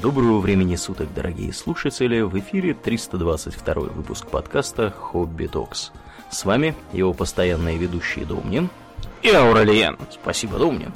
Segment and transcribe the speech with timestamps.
[0.00, 2.20] Доброго времени суток, дорогие слушатели!
[2.20, 5.90] В эфире 322 выпуск подкаста «Хобби Токс».
[6.30, 8.70] С вами его постоянные ведущие Домнин
[9.22, 9.98] и Ауралиен.
[10.12, 10.92] Спасибо, Домнин.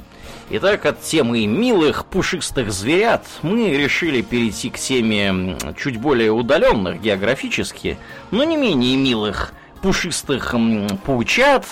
[0.51, 7.97] Итак, от темы милых пушистых зверят мы решили перейти к теме чуть более удаленных географически,
[8.31, 10.55] но не менее милых пушистых
[11.05, 11.65] паучат,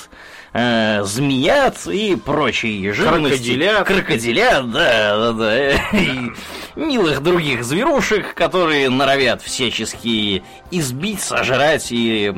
[0.53, 3.37] э, змеят и прочие живности.
[3.37, 3.87] Крокодилят.
[3.87, 5.71] Крокодилят, да, да, да.
[5.93, 6.31] И
[6.75, 12.33] милых других зверушек, которые норовят всячески избить, сожрать и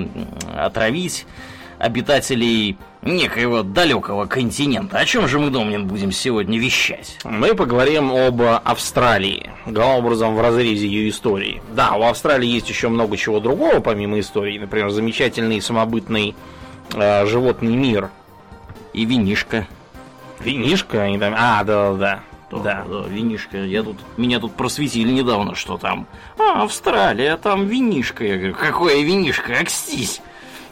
[0.55, 1.25] отравить
[1.79, 4.97] обитателей некоего далекого континента.
[4.97, 7.17] О чем же мы, Домнин, будем сегодня вещать?
[7.25, 11.61] Мы поговорим об Австралии, главным образом в разрезе ее истории.
[11.75, 14.57] Да, у Австралии есть еще много чего другого, помимо истории.
[14.57, 16.35] Например, замечательный самобытный
[16.93, 18.09] э, животный мир.
[18.93, 19.67] И винишка.
[20.39, 21.33] Винишка, они там...
[21.37, 22.19] А, да-да-да.
[22.51, 23.57] Да, да, винишка.
[23.57, 26.05] Я тут, меня тут просветили недавно, что там.
[26.37, 28.23] А, Австралия, там винишка.
[28.25, 29.53] Я говорю, какое винишка?
[29.59, 30.21] Акстись.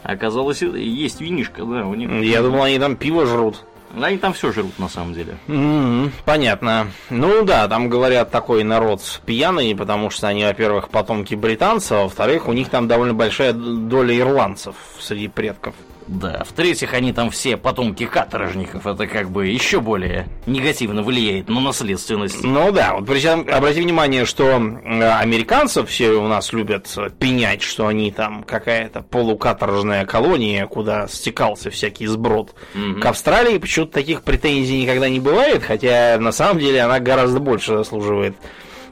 [0.04, 2.10] Оказалось, есть винишка, да, у них.
[2.24, 3.64] Я думал, они там пиво жрут.
[4.00, 5.36] Они там все жрут, на самом деле.
[5.48, 6.86] М, Понятно.
[7.10, 12.48] Ну да, там говорят такой народ пьяный, потому что они, во-первых, потомки британцев, а во-вторых,
[12.48, 15.74] у них там довольно большая доля ирландцев среди предков.
[16.12, 18.86] Да, в-третьих, они там все потомки каторжников.
[18.86, 22.44] Это как бы еще более негативно влияет на наследственность.
[22.44, 27.86] Ну да, вот причем обрати внимание, что американцев все у нас любят э, пенять, что
[27.86, 32.54] они там какая-то полукаторжная колония, куда стекался всякий сброд.
[33.00, 37.78] К Австралии почему-то таких претензий никогда не бывает, хотя на самом деле она гораздо больше
[37.78, 38.36] заслуживает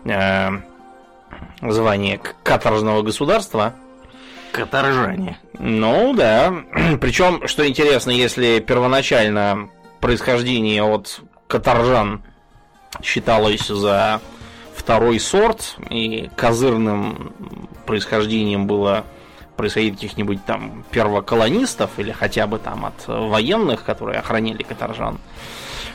[0.06, 0.48] э,
[1.60, 3.74] звания каторжного государства.
[4.64, 5.38] Каторжане.
[5.58, 6.52] Ну да.
[7.00, 12.22] Причем, что интересно, если первоначально происхождение от каторжан
[13.02, 14.20] считалось за
[14.74, 17.32] второй сорт, и козырным
[17.86, 19.04] происхождением было
[19.56, 25.18] происходить каких-нибудь там первоколонистов или хотя бы там от военных, которые охраняли каторжан.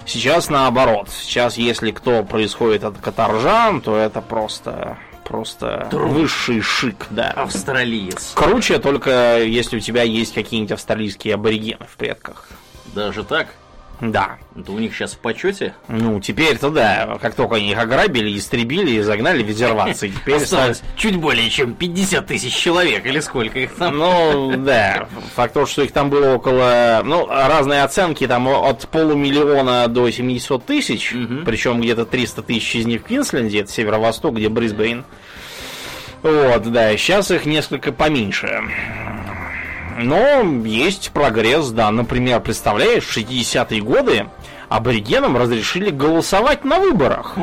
[0.06, 1.10] Сейчас наоборот.
[1.10, 7.32] Сейчас, если кто происходит от каторжан, то это просто просто высший шик, да.
[7.32, 8.32] Австралиец.
[8.36, 12.48] Круче только если у тебя есть какие-нибудь австралийские аборигены в предках.
[12.94, 13.48] Даже так?
[14.02, 14.38] Да.
[14.58, 15.74] Это у них сейчас в почете?
[15.88, 17.18] Ну, теперь-то да.
[17.22, 20.10] Как только они их ограбили, истребили и загнали в резервации.
[20.22, 23.98] Теперь Осталось чуть более чем 50 тысяч человек, или сколько их там?
[23.98, 25.08] Ну, да.
[25.36, 27.02] Факт того, что их там было около...
[27.04, 31.14] Ну, разные оценки, там от полумиллиона до 700 тысяч.
[31.46, 35.04] Причем где-то 300 тысяч из них в Квинсленде, это северо-восток, где Брисбейн.
[36.22, 38.64] Вот, да, сейчас их несколько поменьше.
[39.96, 41.90] Но есть прогресс, да.
[41.92, 44.26] Например, представляешь, в 60-е годы
[44.70, 47.38] аборигенам разрешили голосовать на выборах.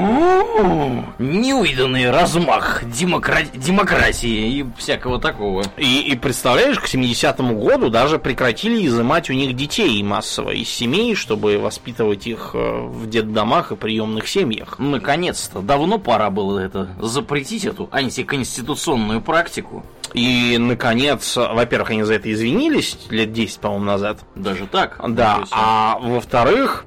[1.18, 5.64] Неуйданный размах демокра- демократии и всякого такого.
[5.76, 11.14] И, и представляешь, к 70-му году даже прекратили изымать у них детей массово из семей,
[11.14, 14.78] чтобы воспитывать их э, в детдомах и приемных семьях.
[14.78, 19.84] Наконец-то, давно пора было это запретить, эту антиконституционную практику.
[20.14, 24.18] И, наконец, во-первых, они за это извинились лет 10, по-моему, назад.
[24.34, 25.00] Даже так?
[25.08, 26.84] Да, а во-вторых,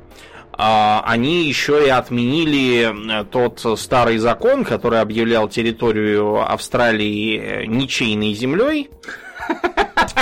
[0.57, 8.89] они еще и отменили э, тот старый закон, который объявлял территорию Австралии э, ничейной землей.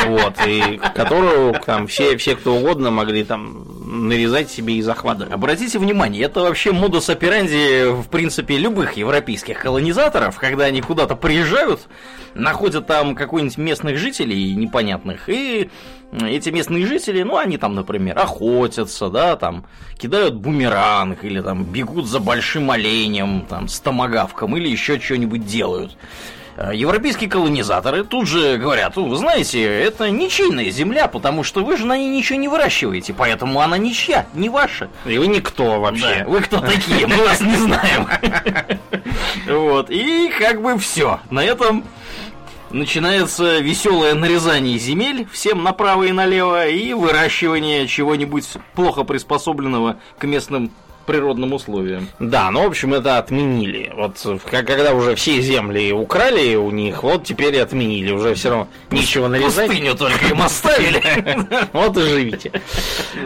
[0.08, 5.31] Вот, и которую там все, все кто угодно могли там нарезать себе и захватывать.
[5.31, 11.88] Обратите внимание, это вообще модус операнди, в принципе, любых европейских колонизаторов, когда они куда-то приезжают,
[12.34, 15.70] находят там какой-нибудь местных жителей непонятных, и
[16.12, 19.66] эти местные жители, ну, они там, например, охотятся, да, там,
[19.98, 25.96] кидают бумеранг, или там бегут за большим оленем, там, с томагавком, или еще что-нибудь делают.
[26.56, 31.78] Э, Европейские колонизаторы тут же говорят, «Ну, вы знаете, это ничейная земля, потому что вы
[31.78, 34.90] же на ней ничего не выращиваете, поэтому она ничья, не ваша.
[35.06, 36.25] И вы никто Да, вообще.
[36.28, 37.08] вы кто такие?
[37.08, 38.08] Мы вас не знаем.
[39.48, 39.89] Вот.
[39.89, 41.19] И как бы все.
[41.30, 41.83] На этом
[42.72, 50.72] начинается веселое нарезание земель всем направо и налево и выращивание чего-нибудь плохо приспособленного к местным
[51.06, 52.08] природным условиям.
[52.20, 53.92] Да, ну, в общем, это отменили.
[53.96, 54.18] Вот
[54.50, 58.12] когда уже все земли украли у них, вот теперь и отменили.
[58.12, 59.68] Уже все равно нечего нарезать.
[59.68, 61.02] Пустыню только им оставили.
[61.74, 62.52] Вот и живите.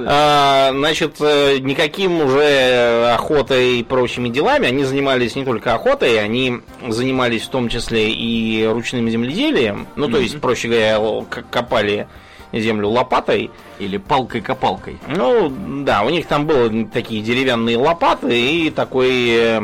[0.05, 6.59] А, Значит, э, никаким уже охотой и прочими делами они занимались не только охотой, они
[6.87, 9.87] занимались в том числе и ручным земледелием.
[9.95, 12.07] Ну, то есть, проще говоря, копали
[12.53, 13.51] землю лопатой.
[13.79, 14.97] Или палкой-копалкой.
[15.07, 15.53] Ну,
[15.83, 19.59] да, у них там были такие деревянные лопаты и такой,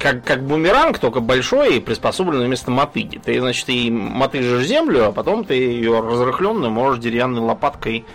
[0.00, 3.20] как, как бумеранг, только большой и приспособленный вместо мотыги.
[3.22, 8.06] Ты, значит, и мотыжишь землю, а потом ты ее разрыхленную можешь деревянной лопаткой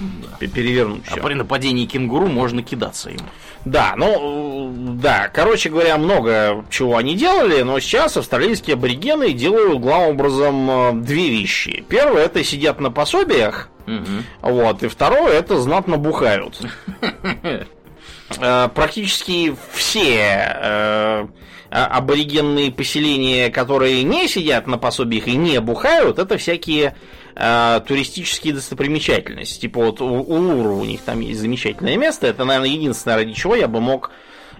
[0.00, 0.46] да.
[0.46, 1.02] перевернуть.
[1.08, 3.20] А при нападении кенгуру можно кидаться им.
[3.64, 10.10] Да, ну, да, короче говоря, много чего они делали, но сейчас австралийские аборигены делают главным
[10.10, 11.84] образом э, две вещи.
[11.88, 14.22] Первое, это сидят на пособиях, угу.
[14.40, 16.60] вот, и второе, это знатно бухают.
[18.38, 21.26] Э, практически все э,
[21.70, 26.94] аборигенные поселения, которые не сидят на пособиях и не бухают, это всякие
[27.34, 29.60] э, туристические достопримечательности.
[29.60, 32.26] Типа вот у Улуру у них там есть замечательное место.
[32.26, 34.10] Это, наверное, единственное, ради чего я бы мог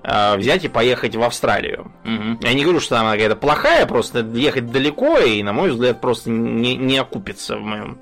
[0.02, 1.92] э, взять и поехать в Австралию.
[2.04, 2.38] Угу.
[2.42, 6.30] Я не говорю, что она какая-то плохая, просто ехать далеко и, на мой взгляд, просто
[6.30, 7.98] не, не окупится в моем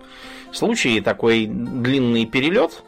[0.53, 2.83] случае такой длинный перелет.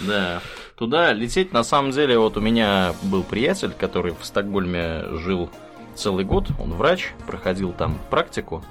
[0.00, 0.40] Да.
[0.76, 5.50] Туда лететь, на самом деле, вот у меня был приятель, который в Стокгольме жил
[5.94, 8.62] целый год, он врач, проходил там практику.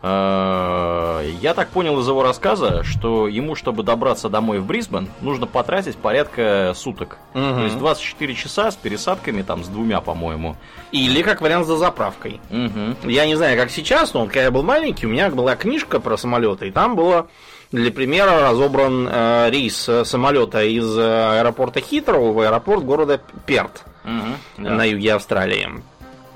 [0.00, 5.46] Э, я так понял из его рассказа, что ему, чтобы добраться домой в Брисбен, нужно
[5.46, 7.18] потратить порядка суток.
[7.34, 7.42] Угу.
[7.42, 10.56] То есть 24 часа с пересадками, там, с двумя, по-моему.
[10.92, 12.40] Или как вариант за заправкой.
[12.50, 13.10] Угу.
[13.10, 16.16] Я не знаю, как сейчас, но когда я был маленький, у меня была книжка про
[16.16, 17.26] самолеты, и там было
[17.72, 24.12] для примера разобран э, рейс самолета из э, аэропорта Хитроу в аэропорт города Перт угу,
[24.58, 24.70] да.
[24.70, 25.68] на юге Австралии.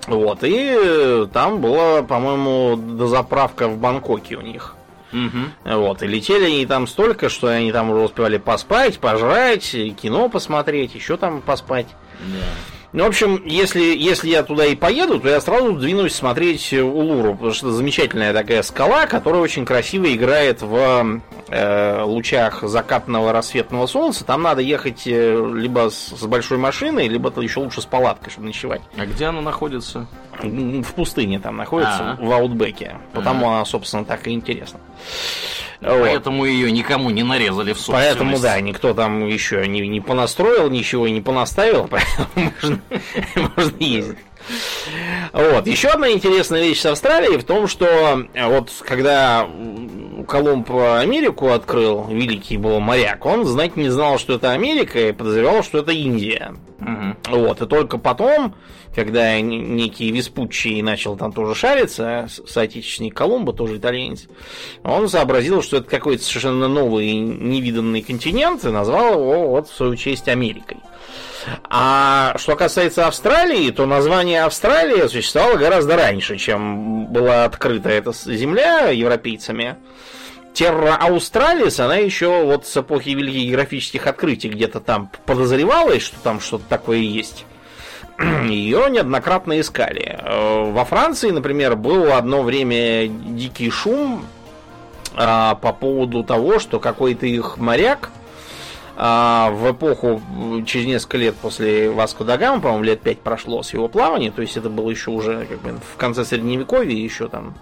[0.06, 4.74] Вот, и там была, по-моему, дозаправка в Бангкоке у них.
[5.12, 5.76] Угу.
[5.76, 9.70] Вот, и летели они там столько, что они там уже успевали поспать, пожрать,
[10.00, 11.86] кино посмотреть, еще там поспать.
[12.20, 12.46] Да.
[12.92, 17.32] Ну, в общем, если, если я туда и поеду, то я сразу двинусь смотреть Улуру,
[17.32, 23.86] потому что это замечательная такая скала, которая очень красиво играет в э, лучах закатного рассветного
[23.86, 24.24] солнца.
[24.24, 28.48] Там надо ехать э, либо с, с большой машиной, либо еще лучше с палаткой, чтобы
[28.48, 28.82] ночевать.
[28.98, 30.06] А где она находится?
[30.42, 32.24] В пустыне там находится, А-а-а.
[32.24, 32.96] в Аутбеке.
[33.12, 33.56] Потому А-а-а.
[33.56, 34.80] она, собственно, так и интересна.
[35.80, 38.18] Поэтому ее никому не нарезали в собственность.
[38.18, 42.80] Поэтому, да, никто там еще не, не понастроил, ничего не понаставил, поэтому можно,
[43.56, 44.18] можно ездить.
[45.32, 45.66] Вот.
[45.66, 49.48] Еще одна интересная вещь с Австралией в том, что вот когда
[50.26, 55.62] Колумб Америку открыл, великий был моряк, он знать не знал, что это Америка, и подозревал,
[55.62, 56.54] что это Индия.
[56.80, 57.36] Угу.
[57.38, 57.62] Вот.
[57.62, 58.54] И только потом
[58.94, 64.26] когда некий Веспуччи начал там тоже шариться, соотечественник Колумба, тоже итальянец,
[64.82, 69.96] он сообразил, что это какой-то совершенно новый, невиданный континент, и назвал его вот в свою
[69.96, 70.78] честь Америкой.
[71.64, 78.90] А что касается Австралии, то название Австралия существовало гораздо раньше, чем была открыта эта земля
[78.90, 79.76] европейцами.
[80.54, 86.40] Терра Аустралис, она еще вот с эпохи великих географических открытий где-то там подозревалась, что там
[86.40, 87.46] что-то такое есть
[88.48, 90.18] ее неоднократно искали.
[90.22, 94.24] Э, во Франции, например, был одно время дикий шум
[95.14, 98.10] а, по поводу того, что какой-то их моряк
[98.96, 100.22] а, в эпоху
[100.66, 104.42] через несколько лет после Васко да Гама, по-моему, лет пять прошло с его плавания, то
[104.42, 107.54] есть это было еще уже как бы в конце средневековья, еще там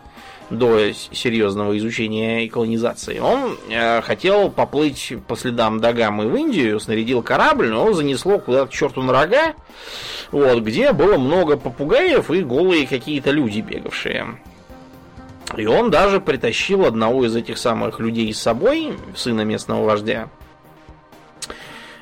[0.51, 7.23] до серьезного изучения и колонизации, он э, хотел поплыть по следам Дагамы в Индию, снарядил
[7.23, 9.55] корабль, но его занесло куда-то черту на рога,
[10.33, 14.39] вот, где было много попугаев и голые какие-то люди бегавшие.
[15.57, 20.29] И он даже притащил одного из этих самых людей с собой, сына местного вождя,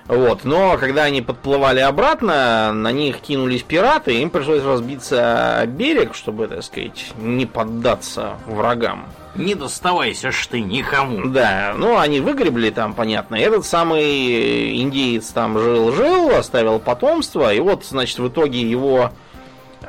[0.09, 0.45] вот.
[0.45, 6.63] Но когда они подплывали обратно, на них кинулись пираты, им пришлось разбиться берег, чтобы, так
[6.63, 9.07] сказать, не поддаться врагам.
[9.35, 11.29] Не доставайся ж ты никому.
[11.29, 13.37] Да, ну они выгребли там, понятно.
[13.37, 19.13] Этот самый индеец там жил-жил, оставил потомство, и вот, значит, в итоге его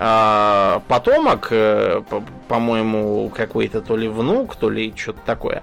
[0.01, 2.01] а, потомок, э,
[2.47, 5.61] по-моему, какой-то то ли внук, то ли что-то такое.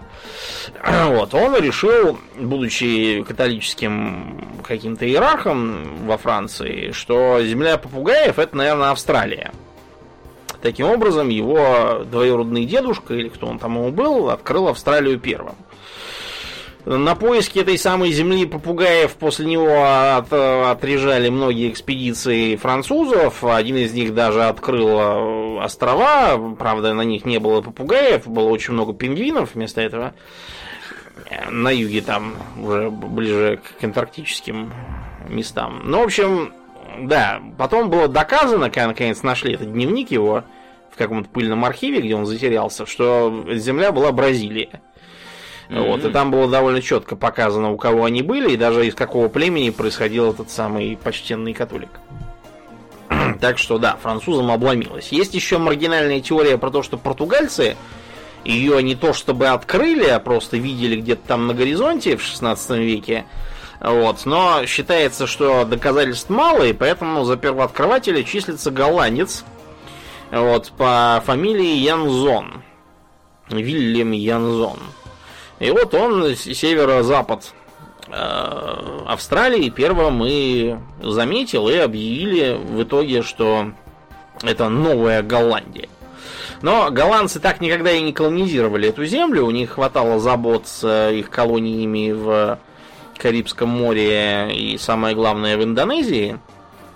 [1.06, 9.52] Вот, он решил, будучи католическим каким-то иерархом во Франции, что земля попугаев это, наверное, Австралия.
[10.60, 15.54] Таким образом, его двоюродный дедушка, или кто он там ему был, открыл Австралию первым.
[16.86, 19.84] На поиски этой самой земли попугаев после него
[20.16, 23.42] от, отрежали многие экспедиции французов.
[23.42, 26.54] Один из них даже открыл э, острова.
[26.54, 30.14] Правда, на них не было попугаев, было очень много пингвинов вместо этого.
[31.50, 34.72] На юге там, уже ближе к антарктическим
[35.28, 35.80] местам.
[35.82, 36.52] Ну, в общем,
[37.00, 40.44] да, потом было доказано, когда наконец нашли этот дневник его
[40.92, 44.82] в каком-то пыльном архиве, где он затерялся, что земля была Бразилия.
[45.68, 45.86] Mm-hmm.
[45.86, 49.28] Вот, и там было довольно четко показано, у кого они были, и даже из какого
[49.28, 51.90] племени происходил этот самый почтенный католик.
[53.40, 55.08] так что да, французам обломилось.
[55.10, 57.76] Есть еще маргинальная теория про то, что португальцы
[58.44, 63.26] ее не то чтобы открыли, а просто видели где-то там на горизонте в 16 веке.
[63.80, 64.24] Вот.
[64.24, 69.44] Но считается, что доказательств мало, и поэтому за первооткрывателя числится голландец
[70.30, 72.62] вот, по фамилии Янзон.
[73.48, 74.78] Вильям Янзон.
[75.58, 77.52] И вот он северо-запад
[78.08, 83.72] э, Австралии первым и заметил и объявили в итоге, что
[84.42, 85.88] это новая Голландия.
[86.62, 91.18] Но голландцы так никогда и не колонизировали эту землю, у них хватало забот с э,
[91.18, 92.58] их колониями в
[93.18, 96.38] Карибском море и самое главное в Индонезии.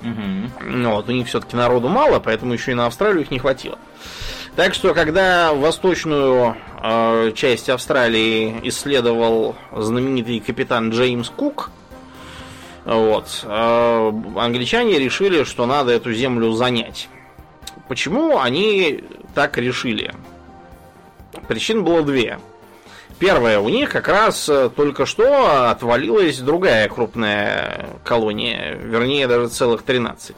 [0.03, 0.89] Угу.
[0.89, 3.79] Вот, у них все-таки народу мало, поэтому еще и на Австралию их не хватило.
[4.61, 11.71] Так что, когда восточную э, часть Австралии исследовал знаменитый капитан Джеймс Кук,
[12.85, 17.09] вот, э, англичане решили, что надо эту землю занять.
[17.89, 19.03] Почему они
[19.35, 20.13] так решили?
[21.49, 22.39] Причин было две.
[23.19, 29.85] Первое, у них как раз э, только что отвалилась другая крупная колония, вернее даже целых
[29.85, 30.37] 13.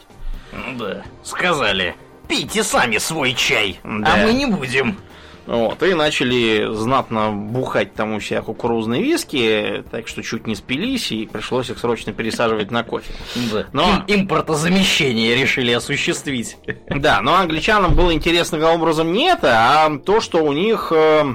[0.52, 1.97] Ну да, сказали,
[2.32, 4.14] пейте сами свой чай, да.
[4.14, 4.96] а мы не будем.
[5.44, 11.12] Вот, и начали знатно бухать там у себя кукурузные виски, так что чуть не спились,
[11.12, 13.12] и пришлось их срочно пересаживать на кофе.
[13.52, 13.66] Да.
[13.72, 14.04] Но...
[14.06, 16.56] импортозамещение решили осуществить.
[16.88, 20.90] Да, но англичанам было интересно каким образом не это, а то, что у них...
[20.90, 21.34] Э,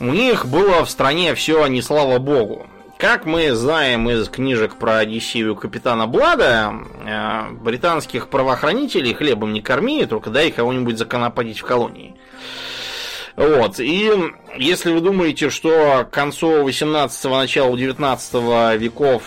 [0.00, 2.66] у них было в стране все не слава богу.
[3.00, 6.74] Как мы знаем из книжек про Одиссею капитана Блада,
[7.06, 12.14] э, британских правоохранителей хлебом не корми, только дай кого-нибудь законопадить в колонии.
[13.36, 13.80] Вот.
[13.80, 14.12] И
[14.58, 19.22] если вы думаете, что к концу 18-го, началу 19 веков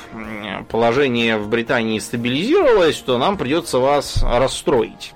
[0.70, 5.14] положение в Британии стабилизировалось, то нам придется вас расстроить.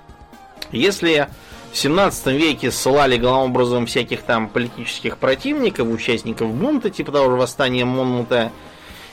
[0.72, 1.28] Если
[1.72, 7.36] в 17 веке ссылали главным образом всяких там политических противников, участников бунта, типа того же
[7.36, 8.52] восстания Монмута,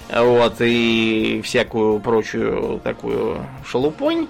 [0.09, 4.27] вот, и всякую прочую такую шалупонь,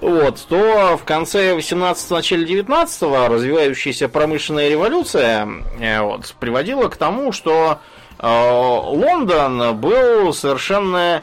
[0.00, 5.48] вот, то в конце 18-го, начале 19-го развивающаяся промышленная революция
[5.80, 7.78] э, вот, приводила к тому, что
[8.18, 11.22] э, Лондон был совершенно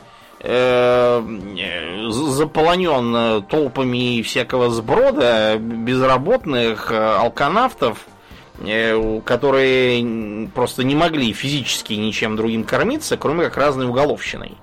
[2.10, 8.06] заполонен толпами всякого сброда, безработных, э, алканавтов,
[8.60, 14.58] э, которые просто не могли физически ничем другим кормиться, кроме как разной уголовщиной.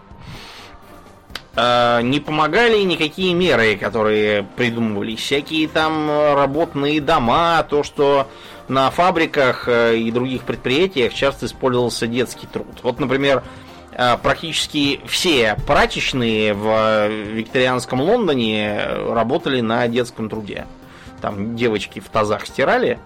[1.57, 5.21] Э, не помогали никакие меры, которые придумывались.
[5.21, 8.27] Всякие там работные дома, то, что
[8.69, 12.67] на фабриках и других предприятиях часто использовался детский труд.
[12.83, 13.70] Вот, например, Э,
[14.23, 20.66] практически все прачечные в э, викторианском Лондоне работали на детском труде.
[21.21, 22.99] Там девочки в тазах стирали,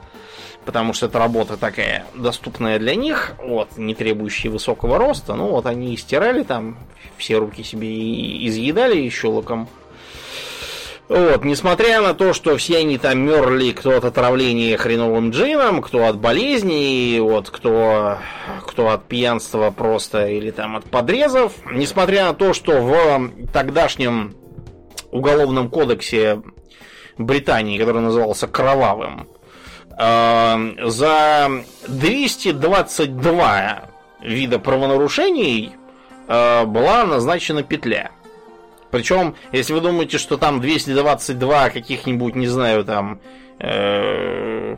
[0.64, 5.34] потому что это работа такая доступная для них, вот, не требующая высокого роста.
[5.34, 6.78] Ну вот они и стирали там,
[7.16, 9.68] все руки себе изъедали щелоком.
[11.08, 16.06] Вот, несмотря на то, что все они там мерли, кто от отравления хреновым джином, кто
[16.06, 18.18] от болезней, вот, кто,
[18.66, 24.34] кто от пьянства просто или там от подрезов, несмотря на то, что в тогдашнем
[25.10, 26.42] уголовном кодексе
[27.18, 29.28] Британии, который назывался Кровавым,
[29.98, 31.50] э, за
[31.86, 33.82] 222
[34.22, 35.72] вида правонарушений
[36.28, 38.10] э, была назначена петля.
[38.94, 43.18] Причем, если вы думаете, что там 222 каких-нибудь, не знаю, там
[43.58, 44.76] э,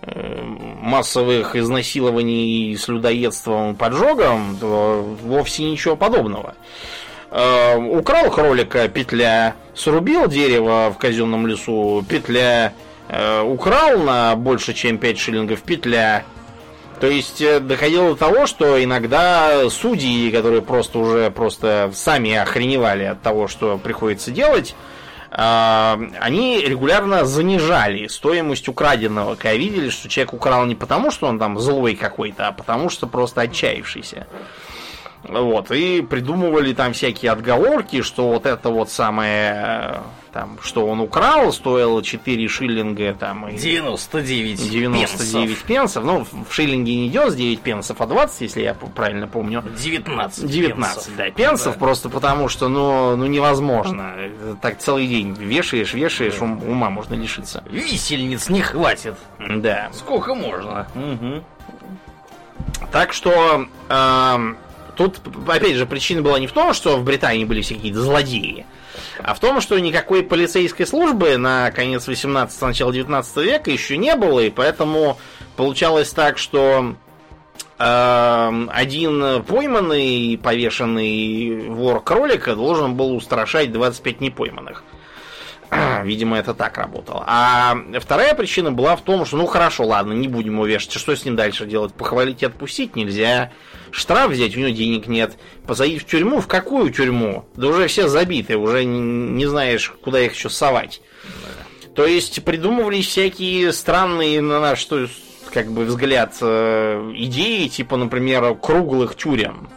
[0.00, 0.42] э,
[0.80, 6.54] массовых изнасилований с людоедством и поджогом, то вовсе ничего подобного.
[7.30, 12.72] Э, украл кролика петля, срубил дерево в казенном лесу петля,
[13.44, 16.24] украл на больше чем 5 шиллингов петля,
[17.00, 23.04] то есть э, доходило до того, что иногда судьи, которые просто уже просто сами охреневали
[23.04, 24.74] от того, что приходится делать,
[25.30, 31.38] а, они регулярно занижали стоимость украденного, когда видели, что человек украл не потому, что он
[31.38, 34.26] там злой какой-то, а потому что просто отчаявшийся.
[35.24, 40.00] Вот, и придумывали там всякие отговорки, что вот это вот самое,
[40.32, 45.64] там, что он украл, стоило 4 шиллинга, там, и 99 99 пенсов.
[45.64, 46.04] пенсов.
[46.04, 49.62] Ну, в шиллинге не 99 пенсов, а 20, если я правильно помню.
[49.62, 51.16] 19 19, пенсов.
[51.16, 51.78] да, пенсов, да.
[51.78, 54.14] просто потому что, ну, ну, невозможно.
[54.62, 56.46] Так целый день вешаешь, вешаешь, да.
[56.46, 57.64] ума можно лишиться.
[57.70, 59.16] Висельниц не хватит.
[59.38, 59.90] Да.
[59.92, 60.86] Сколько можно?
[60.94, 61.42] Угу.
[62.92, 64.54] Так что э,
[64.98, 68.66] тут, опять же, причина была не в том, что в Британии были все какие-то злодеи,
[69.22, 74.14] а в том, что никакой полицейской службы на конец 18 начало 19 века еще не
[74.16, 75.16] было, и поэтому
[75.56, 76.96] получалось так, что
[77.78, 84.82] э, один пойманный повешенный вор кролика должен был устрашать 25 непойманных.
[86.02, 87.22] Видимо, это так работало.
[87.24, 90.92] А вторая причина была в том, что, ну хорошо, ладно, не будем его вешать.
[90.94, 91.94] Что с ним дальше делать?
[91.94, 93.52] Похвалить и отпустить нельзя.
[93.90, 95.36] Штраф взять, у него денег нет.
[95.66, 96.40] Посадить в тюрьму?
[96.40, 97.46] В какую тюрьму?
[97.56, 101.00] Да уже все забиты, уже не знаешь, куда их еще совать.
[101.94, 105.08] То есть придумывались всякие странные, на наш что,
[105.52, 109.68] как бы взгляд, э, идеи, типа, например, круглых тюрем.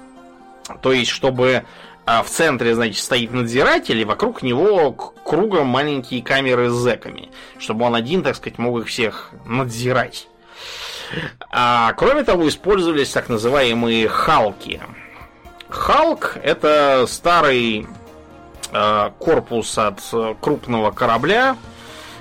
[0.82, 1.64] То есть, чтобы
[2.06, 7.86] а в центре, значит, стоит надзиратель, и вокруг него кругом маленькие камеры с зэками, чтобы
[7.86, 10.28] он один, так сказать, мог их всех надзирать.
[11.50, 14.82] А кроме того, использовались так называемые халки.
[15.70, 17.88] Халк это старый
[18.72, 20.02] э, корпус от
[20.42, 21.56] крупного корабля,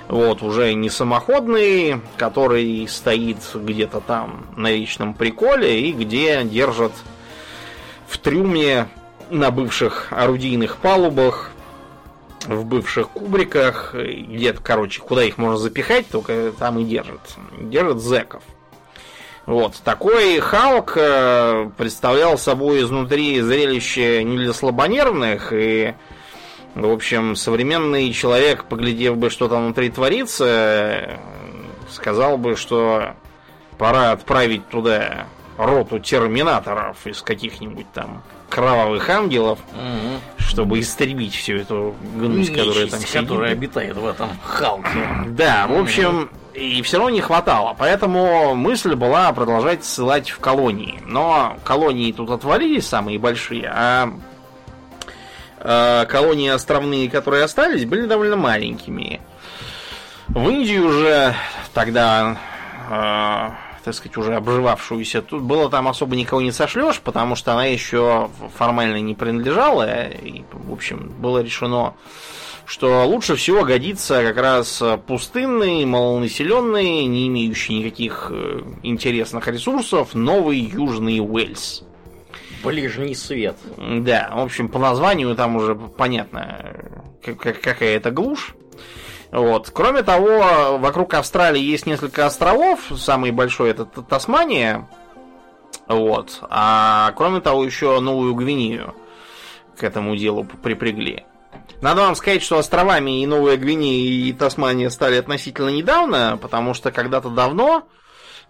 [0.07, 6.91] вот, уже не самоходный, который стоит где-то там на вечном приколе и где держат
[8.07, 8.89] в трюме
[9.29, 11.51] на бывших орудийных палубах,
[12.45, 17.21] в бывших кубриках, где-то, короче, куда их можно запихать, только там и держат.
[17.59, 18.43] Держат зеков.
[19.51, 25.93] Вот, такой Халк э, представлял собой изнутри зрелище не для слабонервных, и,
[26.73, 31.19] в общем, современный человек, поглядев бы, что там внутри творится,
[31.89, 33.13] сказал бы, что
[33.77, 35.27] пора отправить туда
[35.57, 40.19] роту терминаторов из каких-нибудь там кровавых ангелов, угу.
[40.37, 43.21] чтобы истребить всю эту гнусь, которая там сидит.
[43.21, 45.07] которая обитает в этом Халке.
[45.27, 47.75] Да, в общем, и все равно не хватало.
[47.77, 51.01] Поэтому мысль была продолжать ссылать в колонии.
[51.05, 54.13] Но колонии тут отвалились самые большие, а
[55.59, 59.21] э, колонии островные, которые остались, были довольно маленькими.
[60.27, 61.35] В Индию уже
[61.73, 62.37] тогда
[62.89, 67.65] э, так сказать, уже обживавшуюся, тут было там особо никого не сошлешь, потому что она
[67.65, 71.95] еще формально не принадлежала, и, в общем, было решено,
[72.65, 80.59] что лучше всего годится как раз пустынный, малонаселенный, не имеющий никаких э, интересных ресурсов, новый
[80.59, 81.83] Южный Уэльс.
[82.63, 83.57] Ближний свет.
[83.77, 86.75] Да, в общем, по названию там уже понятно,
[87.21, 88.55] какая это глушь.
[89.31, 89.69] Вот.
[89.73, 92.79] Кроме того, вокруг Австралии есть несколько островов.
[92.97, 94.87] Самый большой это Тасмания.
[95.87, 96.39] Вот.
[96.49, 98.93] А кроме того, еще Новую Гвинею
[99.77, 101.25] к этому делу припрягли.
[101.81, 106.91] Надо вам сказать, что островами и Новая Гвинея и Тасмания стали относительно недавно, потому что
[106.91, 107.87] когда-то давно,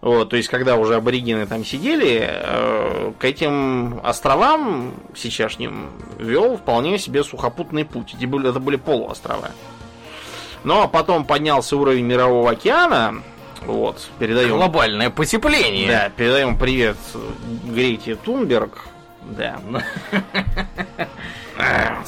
[0.02, 6.98] вот, то есть когда уже аборигены там сидели, э, к этим островам сейчасшним вел вполне
[6.98, 8.14] себе сухопутный путь.
[8.14, 9.50] Эти были, это были полуострова.
[10.64, 13.22] Но потом поднялся уровень мирового океана.
[13.66, 14.56] Вот, передаем...
[14.56, 15.88] Глобальное потепление.
[15.88, 16.96] Да, передаем привет
[17.64, 18.86] Грете Тунберг.
[19.22, 19.60] Да.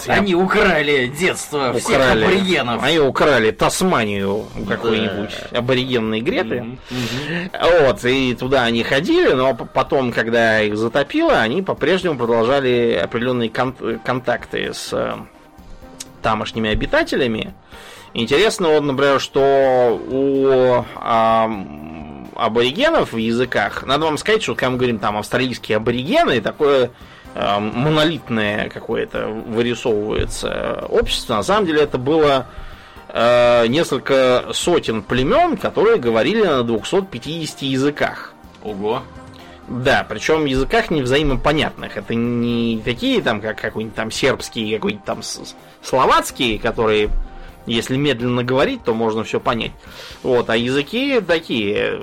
[0.09, 1.81] Они украли детство украли.
[1.81, 2.83] всех аборигенов.
[2.83, 5.59] Они украли Тасманию какой-нибудь да.
[5.59, 6.65] аборигенной Греты.
[6.91, 7.87] Mm-hmm.
[7.87, 14.01] Вот, и туда они ходили, но потом, когда их затопило, они по-прежнему продолжали определенные кон-
[14.05, 15.15] контакты с э,
[16.23, 17.55] тамошними обитателями.
[18.15, 21.51] Интересно, вот, например, что у а,
[22.37, 26.93] аборигенов в языках, надо вам сказать, что когда мы говорим там австралийские аборигены, такое
[27.35, 32.47] а, монолитное какое-то вырисовывается общество, на самом деле это было
[33.09, 38.33] а, несколько сотен племен, которые говорили на 250 языках.
[38.63, 39.03] Ого!
[39.67, 41.97] Да, причем в языках не взаимопонятных.
[41.97, 45.21] Это не такие там, как какой-нибудь там сербский, какой-нибудь там
[45.83, 47.09] словацкий, которые
[47.67, 49.73] если медленно говорить, то можно все понять.
[50.23, 52.03] Вот, а языки такие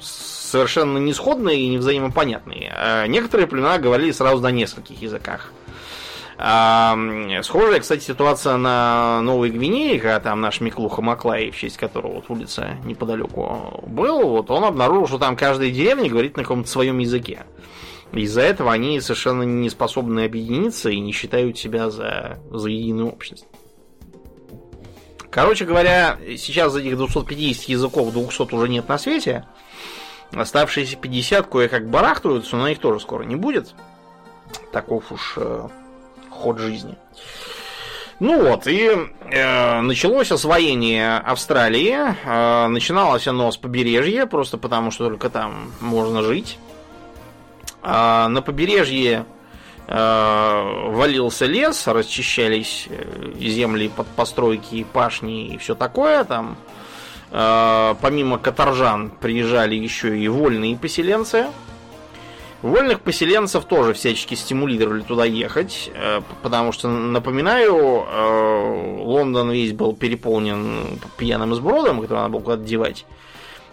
[0.00, 2.72] совершенно не сходные и не взаимопонятные.
[2.74, 5.50] А некоторые племена говорили сразу на нескольких языках.
[6.44, 6.98] А,
[7.42, 12.30] схожая, кстати, ситуация на Новой Гвинее, когда там наш Миклуха Маклай, в честь которого вот
[12.30, 17.44] улица неподалеку был, вот он обнаружил, что там каждая деревня говорит на каком-то своем языке.
[18.12, 23.46] Из-за этого они совершенно не способны объединиться и не считают себя за, за единую общность.
[25.32, 29.46] Короче говоря, сейчас этих 250 языков 200 уже нет на свете.
[30.30, 33.74] Оставшиеся 50 кое-как барахтываются, но их тоже скоро не будет.
[34.72, 35.68] Таков уж э,
[36.28, 36.98] ход жизни.
[38.20, 38.90] Ну вот, и
[39.30, 41.96] э, началось освоение Австралии.
[42.26, 46.58] Э, начиналось оно с побережья, просто потому что только там можно жить.
[47.80, 49.41] А на побережье э,
[49.88, 56.24] валился лес, расчищались э, земли под постройки, и пашни и все такое.
[56.24, 56.56] Там
[57.30, 61.46] э, помимо каторжан приезжали еще и вольные поселенцы.
[62.62, 69.94] Вольных поселенцев тоже всячески стимулировали туда ехать, э, потому что, напоминаю, э, Лондон весь был
[69.94, 73.04] переполнен пьяным сбродом, который надо было куда-то девать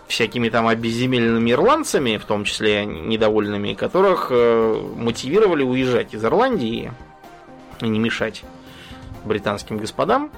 [0.09, 6.91] всякими там обезземеленными ирландцами, в том числе недовольными, которых э, мотивировали уезжать из Ирландии
[7.79, 8.43] и не мешать
[9.23, 10.31] британским господам.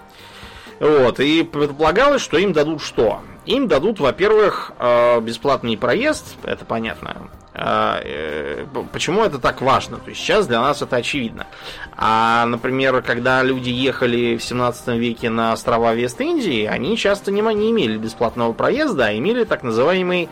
[0.79, 3.21] Вот, и предполагалось, что им дадут что?
[3.45, 4.71] Им дадут, во-первых,
[5.21, 7.40] бесплатный проезд, это понятно, э,
[8.91, 9.97] почему это так важно?
[9.97, 11.47] То есть сейчас для нас это очевидно.
[11.97, 17.71] А, например, когда люди ехали в 17 веке на острова Вест-Индии, они часто не, не
[17.71, 20.29] имели бесплатного проезда, а имели так называемый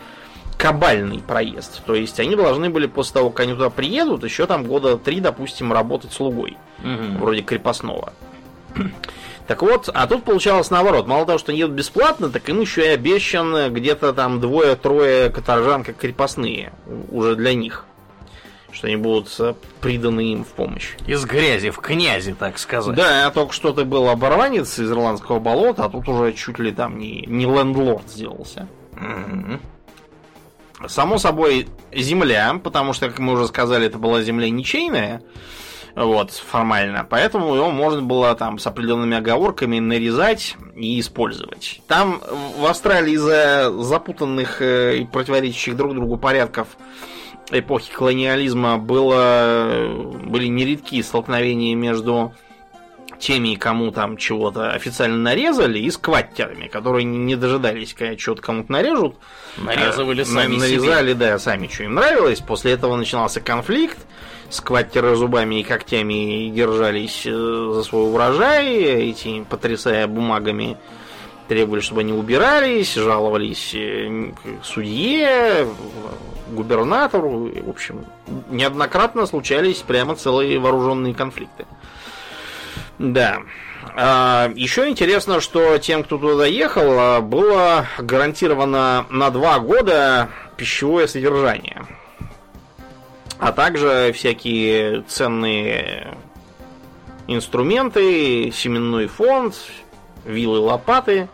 [0.58, 1.82] кабальный проезд.
[1.84, 5.20] То есть они должны были после того, как они туда приедут, еще там года три,
[5.20, 6.56] допустим, работать слугой.
[6.80, 7.18] Угу.
[7.18, 8.12] Вроде крепостного.
[9.50, 11.08] Так вот, а тут получалось наоборот.
[11.08, 15.82] Мало того, что они едут бесплатно, так им еще и обещан где-то там двое-трое каторжан
[15.82, 16.72] как крепостные.
[17.10, 17.84] Уже для них.
[18.70, 20.90] Что они будут э, приданы им в помощь.
[21.04, 22.94] Из грязи в князи, так сказать.
[22.94, 26.70] Да, а только что ты был оборванец из ирландского болота, а тут уже чуть ли
[26.70, 28.68] там не, не лендлорд сделался.
[30.86, 35.22] Само собой, земля, потому что, как мы уже сказали, это была земля ничейная.
[35.94, 37.06] Вот, формально.
[37.08, 41.80] Поэтому его можно было там с определенными оговорками нарезать и использовать.
[41.86, 42.20] Там
[42.58, 46.68] в Австралии из-за запутанных э, и противоречащих друг другу порядков
[47.50, 49.88] эпохи колониализма было,
[50.24, 52.32] были нередки столкновения между
[53.20, 59.16] теми, кому там чего-то официально нарезали, и скваттерами, которые не дожидались, когда что-то кому-то нарежут.
[59.58, 61.14] Нарезывали сами Нарезали, себе.
[61.14, 62.40] да, сами, что им нравилось.
[62.40, 63.98] После этого начинался конфликт
[64.50, 67.30] скваттеры зубами и когтями держались э,
[67.74, 70.76] за свой урожай, эти, потрясая бумагами,
[71.48, 75.66] требовали, чтобы они убирались, жаловались э, судье,
[76.50, 77.50] губернатору.
[77.64, 78.04] В общем,
[78.50, 81.66] неоднократно случались прямо целые вооруженные конфликты.
[83.00, 83.38] Да.
[83.96, 91.82] А, еще интересно, что тем, кто туда ехал, было гарантировано на два года пищевое содержание
[93.40, 96.14] а также всякие ценные
[97.26, 99.56] инструменты, семенной фонд,
[100.24, 101.28] вилы, лопаты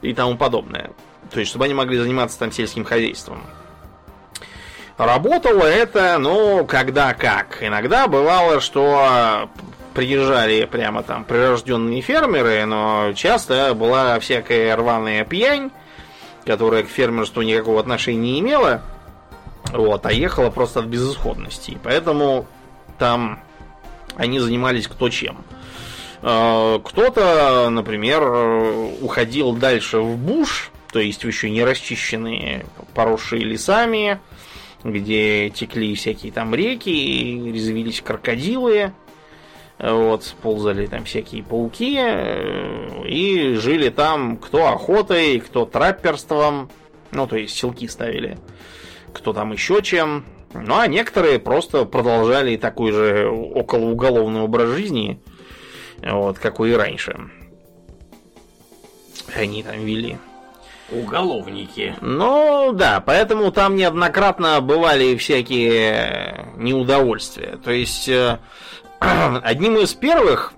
[0.00, 0.90] и тому подобное.
[1.30, 3.42] То есть, чтобы они могли заниматься там сельским хозяйством.
[4.96, 7.58] Работало это, ну, когда как.
[7.60, 9.50] Иногда бывало, что
[9.96, 15.70] приезжали прямо там прирожденные фермеры, но часто была всякая рваная пьянь,
[16.44, 18.82] которая к фермерству никакого отношения не имела.
[19.72, 21.78] Вот, а ехала просто от безысходности.
[21.82, 22.46] Поэтому
[22.98, 23.40] там
[24.16, 25.38] они занимались кто чем.
[26.20, 28.22] А, кто-то, например,
[29.00, 34.20] уходил дальше в буш, то есть в еще не расчищенные, поросшие лесами,
[34.84, 38.92] где текли всякие там реки, резвились крокодилы,
[39.78, 41.98] вот, ползали там всякие пауки,
[43.06, 46.70] и жили там кто охотой, кто трапперством,
[47.12, 48.38] ну, то есть селки ставили
[49.16, 50.24] кто там еще чем.
[50.52, 55.20] Ну а некоторые просто продолжали такой же околоуголовный образ жизни,
[56.02, 57.18] вот, какой и раньше.
[59.34, 60.18] Они там вели.
[60.90, 61.96] Уголовники.
[62.00, 67.56] Ну, да, поэтому там неоднократно бывали всякие неудовольствия.
[67.56, 68.38] То есть, э,
[69.42, 70.52] одним из первых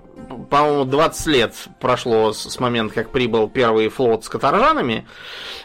[0.51, 5.07] по-моему, 20 лет прошло с момента, как прибыл первый флот с каторжанами.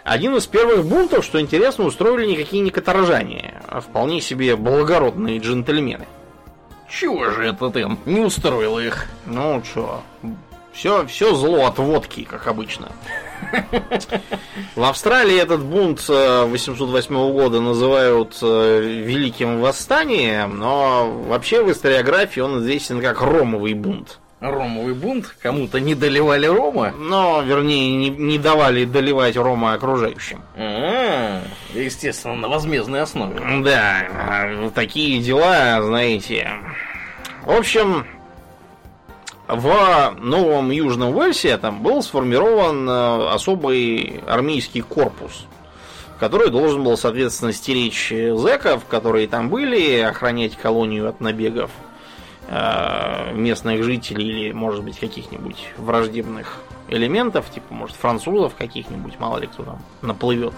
[0.04, 6.08] Один из первых бунтов, что интересно, устроили никакие не каторжане, а вполне себе благородные джентльмены.
[6.90, 9.08] Чего же это ты не устроил их?
[9.26, 10.02] Ну, чё,
[10.74, 12.92] все, все зло от водки, как обычно.
[14.76, 22.40] В Австралии этот бунт 808 э, года называют э, Великим Восстанием, но вообще в историографии
[22.40, 24.20] он известен как Ромовый бунт
[24.52, 26.92] ромовый бунт, кому-то не доливали рома.
[26.98, 30.42] Но, вернее, не, не давали доливать рома окружающим.
[30.58, 33.40] А-а-а, естественно, на возмездной основе.
[33.64, 36.50] Да, а такие дела, знаете.
[37.44, 38.06] В общем,
[39.48, 45.46] в Новом Южном Уэльсе там был сформирован э, особый армейский корпус,
[46.20, 51.72] который должен был, соответственно, стеречь зэков, которые там были, охранять колонию от набегов
[52.48, 56.58] Э, местных жителей или, может быть, каких-нибудь враждебных
[56.90, 60.54] элементов, типа, может, французов каких-нибудь, мало ли кто там наплывет.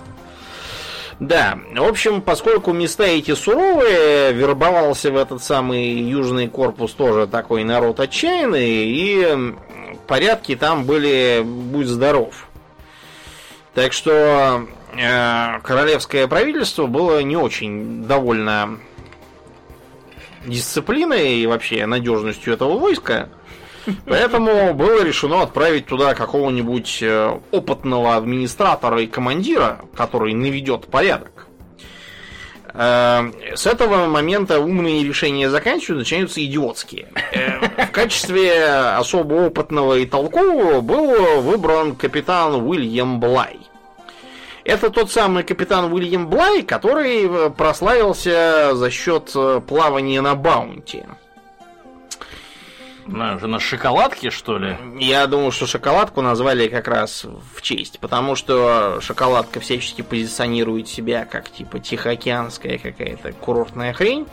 [1.20, 7.64] Да, в общем, поскольку места эти суровые, вербовался в этот самый южный корпус тоже такой
[7.64, 9.56] народ отчаянный, и
[10.08, 12.48] порядки там были будь здоров.
[13.74, 18.78] Так что э, королевское правительство было не очень довольно
[20.46, 23.30] дисциплиной и вообще надежностью этого войска.
[24.06, 31.48] Поэтому было решено отправить туда какого-нибудь э, опытного администратора и командира, который наведет порядок.
[32.74, 37.08] Э, с этого момента умные решения заканчиваются, начинаются идиотские.
[37.32, 43.60] Э, в качестве особо опытного и толкового был выбран капитан Уильям Блай.
[44.64, 49.32] Это тот самый капитан Уильям Блай, который прославился за счет
[49.68, 51.04] плавания на баунти.
[53.06, 54.78] На, на шоколадке, что ли?
[55.00, 61.26] Я думаю, что шоколадку назвали как раз в честь, потому что шоколадка всячески позиционирует себя
[61.26, 64.28] как типа тихоокеанская какая-то курортная хрень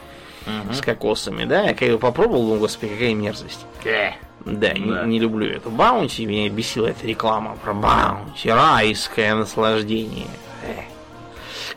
[0.47, 0.73] угу.
[0.73, 1.65] с кокосами, да?
[1.65, 3.67] Я когда попробовал, думаю, господи, какая мерзость.
[3.85, 4.13] Э.
[4.45, 4.73] Да, да.
[4.75, 10.27] Не, не люблю эту баунти, меня бесила эта реклама про баунти, райское наслаждение.
[10.67, 10.92] Э.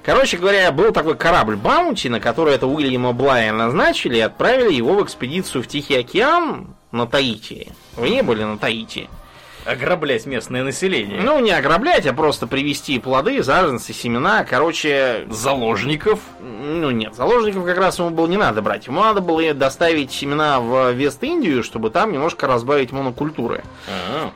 [0.05, 4.93] Короче говоря, был такой корабль Баунти, на который это Уильяма Блая назначили и отправили его
[4.93, 7.71] в экспедицию в Тихий океан на Таити.
[7.95, 9.09] Вы не были на Таити?
[9.65, 11.21] Ограблять местное население.
[11.21, 15.25] Ну, не ограблять, а просто привезти плоды, саженцы, семена, короче...
[15.31, 16.19] Заложников?
[16.39, 18.85] Ну, нет, заложников как раз ему было не надо брать.
[18.85, 23.63] Ему надо было доставить семена в Вест-Индию, чтобы там немножко разбавить монокультуры.
[23.87, 24.31] А-а.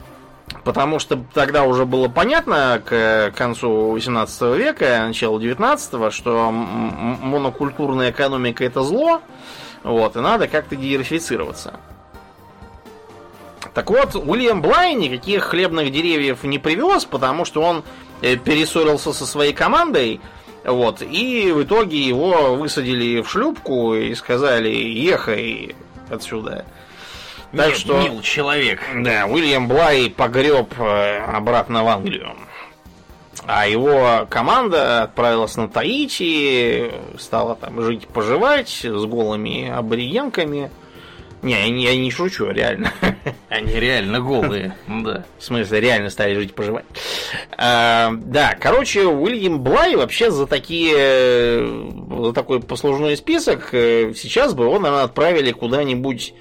[0.70, 8.64] Потому что тогда уже было понятно к концу 18 века, началу 19 что монокультурная экономика
[8.64, 9.24] это зло,
[9.82, 11.80] вот, и надо как-то диверсифицироваться.
[13.74, 17.84] Так вот, Уильям Блай никаких хлебных деревьев не привез, потому что он
[18.22, 20.22] э, перессорился со своей командой,
[20.64, 25.76] вот, и в итоге его высадили в шлюпку и сказали, ехай
[26.12, 26.64] отсюда.
[27.52, 28.80] Так Нет, что, мил человек.
[28.96, 32.36] Да, Уильям Блай погреб э, обратно в Англию.
[33.48, 40.70] А его команда отправилась на Таити, стала там жить-поживать с голыми аборигенками.
[41.42, 42.92] Не, я не, я не шучу, реально.
[43.50, 45.24] Они реально голые, да.
[45.38, 46.86] В смысле, реально стали жить поживать.
[47.58, 51.66] А, да, короче, Уильям Блай вообще за такие
[52.22, 56.34] за такой послужной список э, сейчас бы его, наверное, отправили куда-нибудь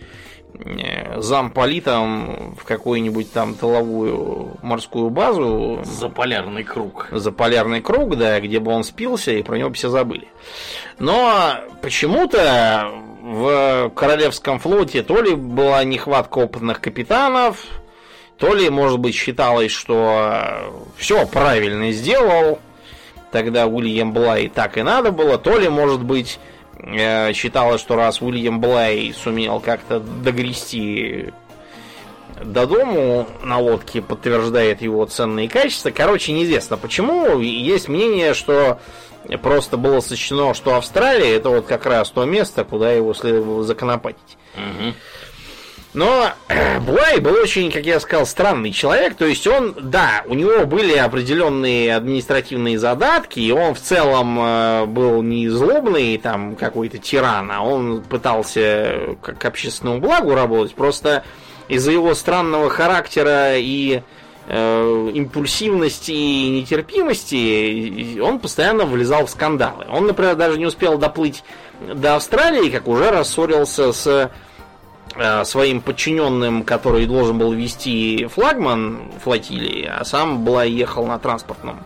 [1.17, 5.81] замполитом в какую-нибудь там тыловую морскую базу.
[5.85, 7.09] За полярный круг.
[7.11, 10.29] За полярный круг, да, где бы он спился, и про него все забыли.
[10.99, 12.91] Но почему-то
[13.23, 17.65] в Королевском флоте то ли была нехватка опытных капитанов,
[18.39, 22.61] то ли, может быть, считалось, что все правильно сделал,
[23.31, 26.39] тогда Уильям Блай так и надо было, то ли, может быть,
[26.79, 31.33] э, считалось, что раз Уильям Блай сумел как-то догрести
[32.43, 35.91] до дому на лодке, подтверждает его ценные качества.
[35.91, 37.41] Короче, неизвестно почему.
[37.41, 38.79] Есть мнение, что
[39.43, 44.39] просто было сочтено, что Австралия это вот как раз то место, куда его следовало законопатить.
[44.55, 44.95] Угу.
[45.95, 46.31] Но
[46.87, 49.17] Блай был очень, как я сказал, странный человек.
[49.17, 54.87] То есть он, да, у него были определенные административные задатки, и он в целом э,
[54.87, 60.75] был не злобный там какой-то тиран, а он пытался к общественному благу работать.
[60.75, 61.25] Просто
[61.69, 64.03] из-за его странного характера и
[64.47, 69.87] э, импульсивности и нетерпимости он постоянно влезал в скандалы.
[69.91, 71.43] Он, например, даже не успел доплыть
[71.81, 74.31] до Австралии, как уже рассорился с
[75.45, 81.81] своим подчиненным, который должен был вести флагман флотилии, а сам была ехал на транспортном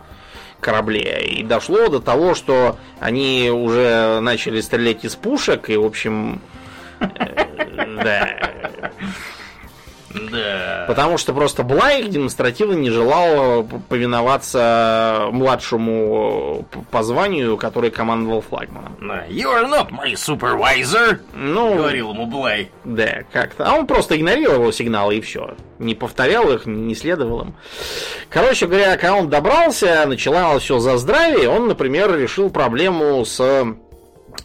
[0.61, 1.27] корабле.
[1.27, 6.41] И дошло до того, что они уже начали стрелять из пушек, и, в общем,
[7.01, 7.07] э,
[8.03, 8.29] да,
[10.15, 10.85] да.
[10.89, 18.97] Потому что просто Блайк демонстративно не желал повиноваться младшему по званию, который командовал флагманом.
[19.29, 22.71] You are not my supervisor, ну, говорил ему Блай.
[22.85, 23.67] Да, как-то.
[23.67, 25.55] А он просто игнорировал сигналы и все.
[25.79, 27.55] Не повторял их, не следовал им.
[28.29, 33.75] Короче говоря, когда он добрался, начиналось все за здравие, он, например, решил проблему с э,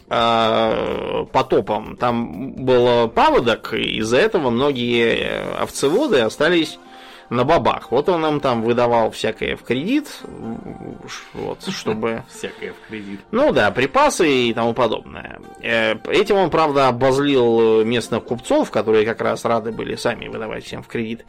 [0.08, 1.96] потопом.
[1.96, 6.78] Там был паводок, и из-за этого многие овцеводы остались
[7.30, 7.90] на бабах.
[7.90, 10.20] Вот он нам там выдавал всякое в кредит,
[11.34, 12.24] вот, чтобы...
[12.28, 13.20] Всякое в кредит.
[13.30, 15.40] Ну да, припасы и тому подобное.
[15.60, 20.82] Э, этим он, правда, обозлил местных купцов, которые как раз рады были сами выдавать всем
[20.82, 21.24] в кредит.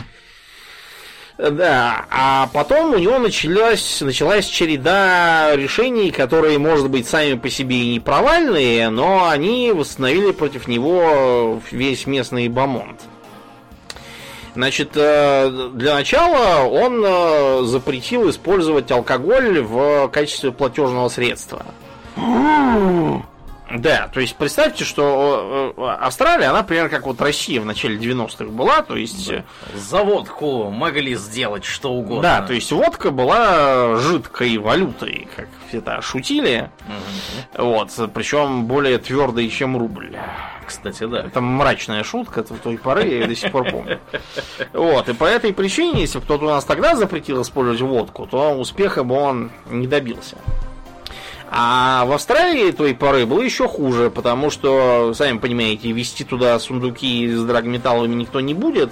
[1.40, 7.78] Да, а потом у него началась, началась череда решений, которые, может быть, сами по себе
[7.78, 13.00] и не провальные, но они восстановили против него весь местный бомонд.
[14.54, 21.66] Значит, э, для начала он э, запретил использовать алкоголь в качестве платежного средства.
[23.72, 28.46] Да, то есть представьте, что э, Австралия, она примерно как вот Россия в начале 90-х
[28.46, 29.30] была, то есть...
[29.30, 29.44] Да.
[29.76, 32.22] За водку могли сделать что угодно.
[32.22, 36.70] Да, то есть водка была жидкой валютой, как это шутили.
[37.58, 37.64] Угу.
[37.66, 40.16] Вот, причем более твердой, чем рубль.
[40.66, 41.22] Кстати, да.
[41.22, 44.00] Это мрачная шутка в той поры, я до сих пор помню.
[44.74, 48.54] Вот, и по этой причине, если бы кто-то у нас тогда запретил использовать водку, то
[48.54, 50.38] успеха бы он не добился.
[51.52, 57.28] А в Австралии той поры было еще хуже, потому что, сами понимаете, вести туда сундуки
[57.28, 58.92] с драгметаллами никто не будет.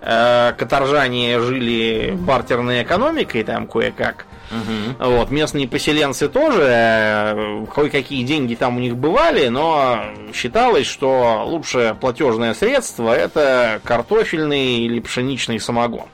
[0.00, 4.26] Э, каторжане жили бартерной экономикой там кое-как.
[4.50, 5.10] Угу.
[5.10, 11.94] Вот, местные поселенцы тоже, э, кое-какие деньги там у них бывали, но считалось, что лучшее
[11.94, 16.06] платежное средство это картофельный или пшеничный самогон.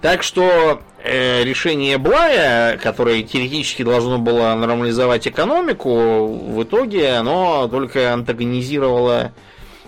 [0.00, 9.32] Так что решение Блая, которое теоретически должно было нормализовать экономику, в итоге оно только антагонизировало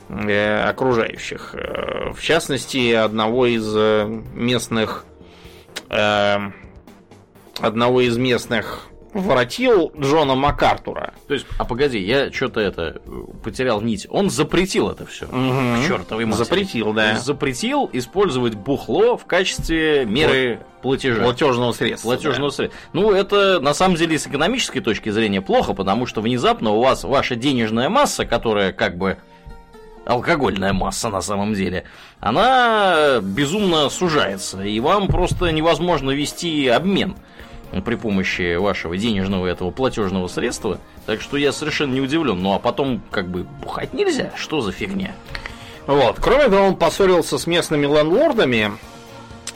[0.08, 1.54] э, окружающих.
[1.54, 5.04] Э, в частности, одного из э, местных
[5.88, 6.38] э,
[7.60, 11.14] одного из местных воротил Джона МакАртура.
[11.26, 13.00] То есть, а погоди, я что-то это
[13.42, 14.06] потерял нить.
[14.10, 15.26] Он запретил это все.
[15.26, 15.86] Угу.
[15.86, 16.44] Чертовой матери.
[16.44, 17.18] Запретил, да.
[17.18, 21.22] Запретил использовать бухло в качестве меры платежа.
[21.22, 22.08] Платежного средства.
[22.10, 22.56] Платежного да.
[22.56, 22.80] средства.
[22.92, 27.04] Ну, это на самом деле с экономической точки зрения плохо, потому что внезапно у вас
[27.04, 29.18] ваша денежная масса, которая как бы
[30.06, 31.84] алкогольная масса на самом деле,
[32.20, 37.16] она безумно сужается, и вам просто невозможно вести обмен
[37.84, 40.80] при помощи вашего денежного этого платежного средства.
[41.06, 42.42] Так что я совершенно не удивлен.
[42.42, 44.32] Ну а потом, как бы, бухать нельзя.
[44.36, 45.14] Что за фигня?
[45.86, 46.18] Вот.
[46.20, 48.72] Кроме того, он поссорился с местными лендлордами,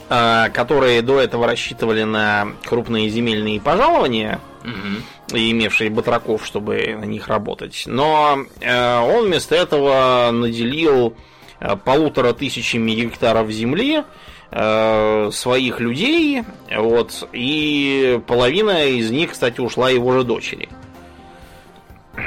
[0.09, 5.37] а, которые до этого рассчитывали на крупные земельные пожалования, угу.
[5.37, 7.83] и имевшие батраков, чтобы на них работать.
[7.85, 11.15] Но э, он вместо этого наделил
[11.59, 14.03] э, полутора тысячами гектаров земли
[14.51, 20.69] Э, своих людей, вот, и половина из них, кстати, ушла его же дочери.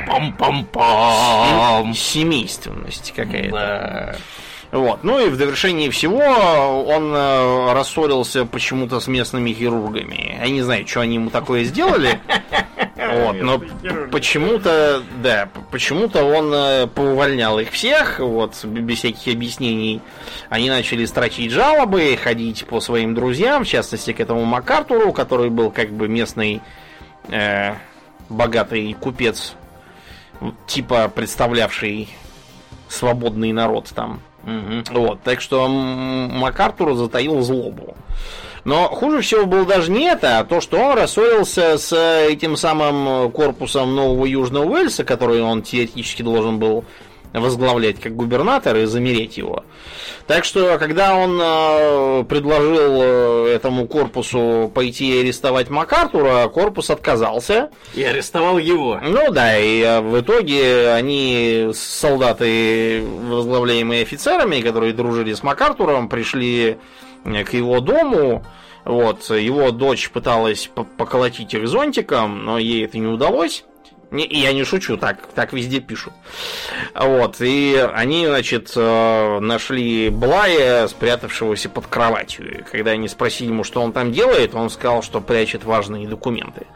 [0.07, 1.95] Пам-пам-пам!
[1.95, 3.51] Семейственность какая-то.
[3.51, 4.17] Да.
[4.71, 5.03] Вот.
[5.03, 10.39] Ну и в довершении всего он э, рассорился почему-то с местными хирургами.
[10.41, 12.21] Я не знаю, что они ему такое сделали.
[12.99, 13.63] Вот, но
[14.11, 20.03] почему-то, да, почему-то он э, поувольнял их всех, вот, без всяких объяснений.
[20.51, 25.71] Они начали строчить жалобы, ходить по своим друзьям, в частности, к этому МакАртуру, который был
[25.71, 26.61] как бы местный
[27.29, 27.75] э,
[28.29, 29.55] богатый купец,
[30.67, 32.09] типа представлявший
[32.89, 34.21] свободный народ там.
[34.45, 34.99] Угу.
[34.99, 37.97] Вот, так что МакАртур затаил злобу.
[38.65, 41.93] Но хуже всего было даже не это, а то, что он рассорился с
[42.29, 46.85] этим самым корпусом Нового Южного Уэльса, который он теоретически должен был
[47.33, 49.65] возглавлять как губернатор и замереть его.
[50.27, 57.71] Так что, когда он э, предложил э, этому корпусу пойти арестовать МакАртура, корпус отказался.
[57.95, 59.01] И арестовал его.
[59.03, 66.77] Ну да, и э, в итоге они, солдаты, возглавляемые офицерами, которые дружили с МакАртуром, пришли
[67.25, 68.45] к его дому.
[68.85, 73.65] Вот, его дочь пыталась поколотить их зонтиком, но ей это не удалось.
[74.11, 76.15] Не, я не шучу, так, так везде пишут.
[76.95, 82.61] Вот, и они, значит, э, нашли Блая, спрятавшегося под кроватью.
[82.61, 86.67] И когда они спросили ему, что он там делает, он сказал, что прячет важные документы.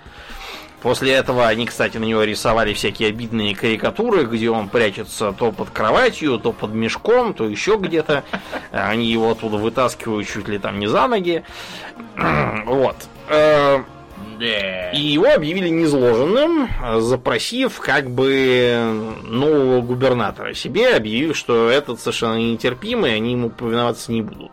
[0.83, 5.71] После этого они, кстати, на него рисовали всякие обидные карикатуры, где он прячется то под
[5.71, 8.25] кроватью, то под мешком, то еще где-то.
[8.73, 11.45] Они его оттуда вытаскивают чуть ли там не за ноги.
[12.67, 12.97] Вот.
[14.93, 16.69] И его объявили незложенным,
[17.01, 24.23] запросив как бы нового губернатора себе, объявив, что этот совершенно нетерпимый, они ему повиноваться не
[24.23, 24.53] будут.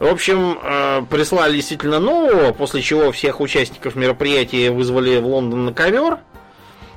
[0.00, 5.74] В общем, э, прислали действительно нового, после чего всех участников мероприятия вызвали в Лондон на
[5.74, 6.20] ковер,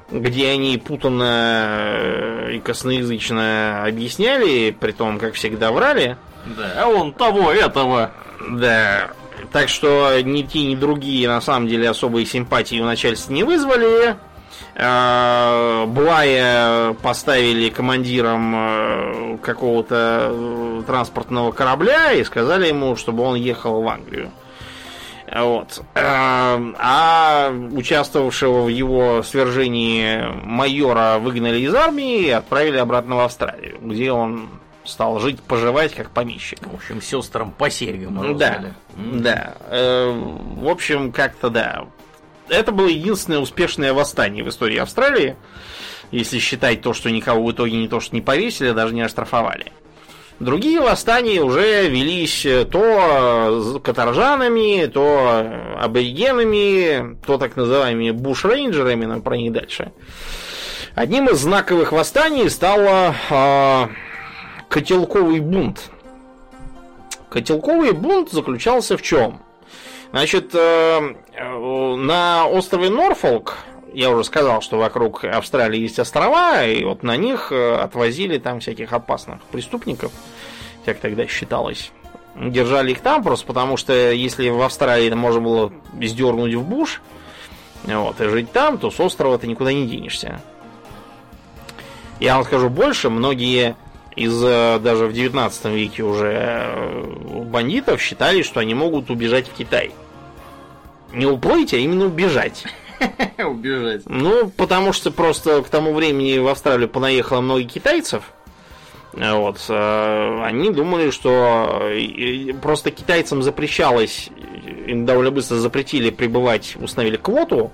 [0.09, 6.15] где они путанно э, и косноязычно объясняли, при том, как всегда, врали.
[6.45, 8.11] Да, а он того, этого.
[8.49, 9.11] Да,
[9.51, 14.15] так что ни те, ни другие на самом деле особые симпатии у начальства не вызвали.
[14.75, 23.81] Э, Блая поставили командиром э, какого-то э, транспортного корабля и сказали ему, чтобы он ехал
[23.81, 24.31] в Англию.
[25.35, 25.81] Вот.
[25.95, 34.11] А участвовавшего в его свержении майора выгнали из армии и отправили обратно в Австралию, где
[34.11, 34.47] он
[34.85, 36.59] стал жить, поживать как помещик.
[36.65, 38.37] В общем, сестрам по серьгам.
[38.37, 39.55] Да, да.
[39.67, 41.85] В общем, как-то да
[42.49, 45.35] это было единственное успешное восстание в истории Австралии,
[46.11, 49.01] если считать то, что никого в итоге не то, что не повесили, а даже не
[49.01, 49.71] оштрафовали.
[50.39, 55.47] Другие восстания уже велись то каторжанами, то
[55.79, 59.91] аборигенами, то так называемыми бушрейнджерами, но про них дальше.
[60.95, 63.87] Одним из знаковых восстаний стало э,
[64.73, 65.91] котелковый бунт.
[67.29, 69.39] Котелковый бунт заключался в чем?
[70.09, 73.57] Значит, э, э, на острове Норфолк,
[73.93, 78.61] я уже сказал, что вокруг Австралии есть острова, и вот на них э, отвозили там
[78.61, 80.11] всяких опасных преступников,
[80.85, 81.91] как тогда считалось.
[82.35, 87.03] Держали их там просто потому, что если в Австралии можно было сдернуть в буш,
[87.83, 90.41] вот, и жить там, то с острова ты никуда не денешься.
[92.19, 93.75] Я вам скажу больше, многие
[94.15, 97.05] из даже в 19 веке уже
[97.45, 99.91] бандитов считали, что они могут убежать в Китай
[101.13, 102.65] не уплыть, а именно убежать.
[103.37, 104.03] Убежать.
[104.05, 108.31] Ну, потому что просто к тому времени в Австралию понаехало много китайцев.
[109.13, 109.63] Вот.
[109.69, 111.91] Э, они думали, что
[112.61, 114.29] просто китайцам запрещалось,
[114.87, 117.71] им довольно быстро запретили прибывать, установили квоту,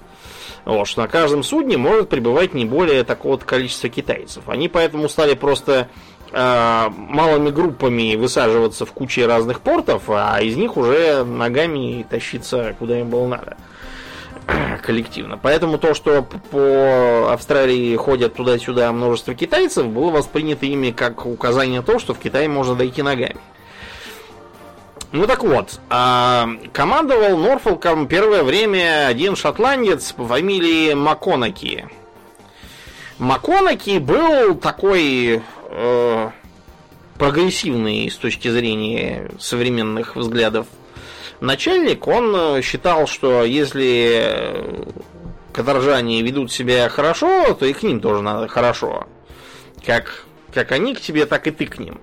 [0.66, 4.50] вот, что на каждом судне может прибывать не более такого количества китайцев.
[4.50, 5.88] Они поэтому стали просто
[6.19, 13.00] э, малыми группами высаживаться в куче разных портов, а из них уже ногами тащиться куда
[13.00, 13.58] им было надо
[14.84, 15.38] коллективно.
[15.38, 21.86] Поэтому то, что по Австралии ходят туда-сюда множество китайцев, было воспринято ими как указание на
[21.86, 23.38] то, что в Китае можно дойти ногами.
[25.12, 31.88] Ну так вот, а, командовал Норфолком первое время один шотландец по фамилии Маконаки.
[33.18, 36.30] Маконаки был такой э,
[37.18, 40.68] прогрессивный с точки зрения современных взглядов
[41.42, 44.86] начальник, он э, считал, что если
[45.54, 49.08] каторжане ведут себя хорошо, то и к ним тоже надо хорошо.
[49.86, 52.00] Как, как они к тебе, так и ты к ним.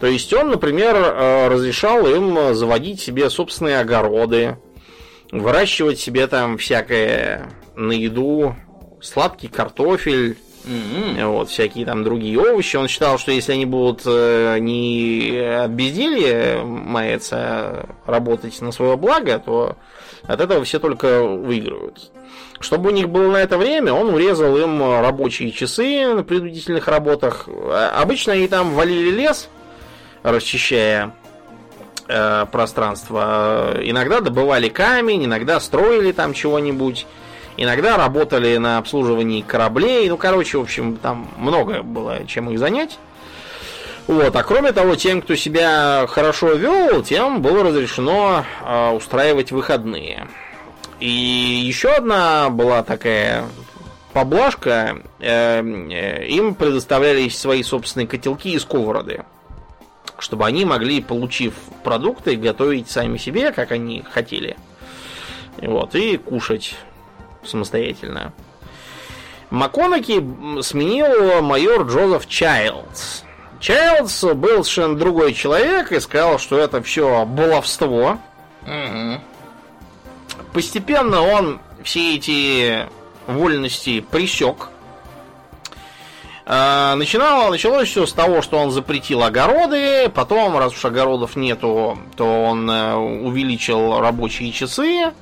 [0.00, 4.58] То есть он, например, э, разрешал им заводить себе собственные огороды,
[5.32, 8.56] выращивать себе там всякое на еду,
[9.00, 10.36] сладкий картофель,
[10.66, 11.26] Mm-hmm.
[11.28, 12.76] Вот, всякие там другие овощи.
[12.76, 18.96] Он считал, что если они будут э, не от безделья маяться, а работать на свое
[18.96, 19.76] благо, то
[20.26, 22.10] от этого все только выигрывают.
[22.58, 27.48] Чтобы у них было на это время, он урезал им рабочие часы на предупредительных работах.
[27.48, 29.48] А, обычно они там валили лес,
[30.24, 31.14] расчищая
[32.08, 33.76] э, пространство.
[33.82, 37.06] Иногда добывали камень, иногда строили там чего-нибудь.
[37.56, 40.08] Иногда работали на обслуживании кораблей.
[40.08, 42.98] Ну, короче, в общем, там много было чем их занять.
[44.06, 50.28] Вот, а кроме того, тем, кто себя хорошо вел, тем было разрешено э, устраивать выходные.
[51.00, 53.44] И еще одна была такая
[54.12, 55.02] поблажка.
[55.18, 59.24] Э, э, им предоставлялись свои собственные котелки и сковороды.
[60.18, 64.56] Чтобы они могли, получив продукты, готовить сами себе, как они хотели.
[65.58, 66.76] Вот, и кушать
[67.46, 68.32] самостоятельно.
[69.50, 70.24] МакКонахи
[70.62, 73.22] сменил майор Джозеф Чайлдс.
[73.60, 78.18] Чайлдс был совершенно другой человек и сказал, что это все баловство.
[78.62, 79.20] Угу.
[80.52, 82.86] Постепенно он все эти
[83.26, 84.68] вольности присек.
[86.48, 91.98] А, начинало, началось все с того, что он запретил огороды, потом, раз уж огородов нету,
[92.16, 95.12] то он э, увеличил рабочие часы,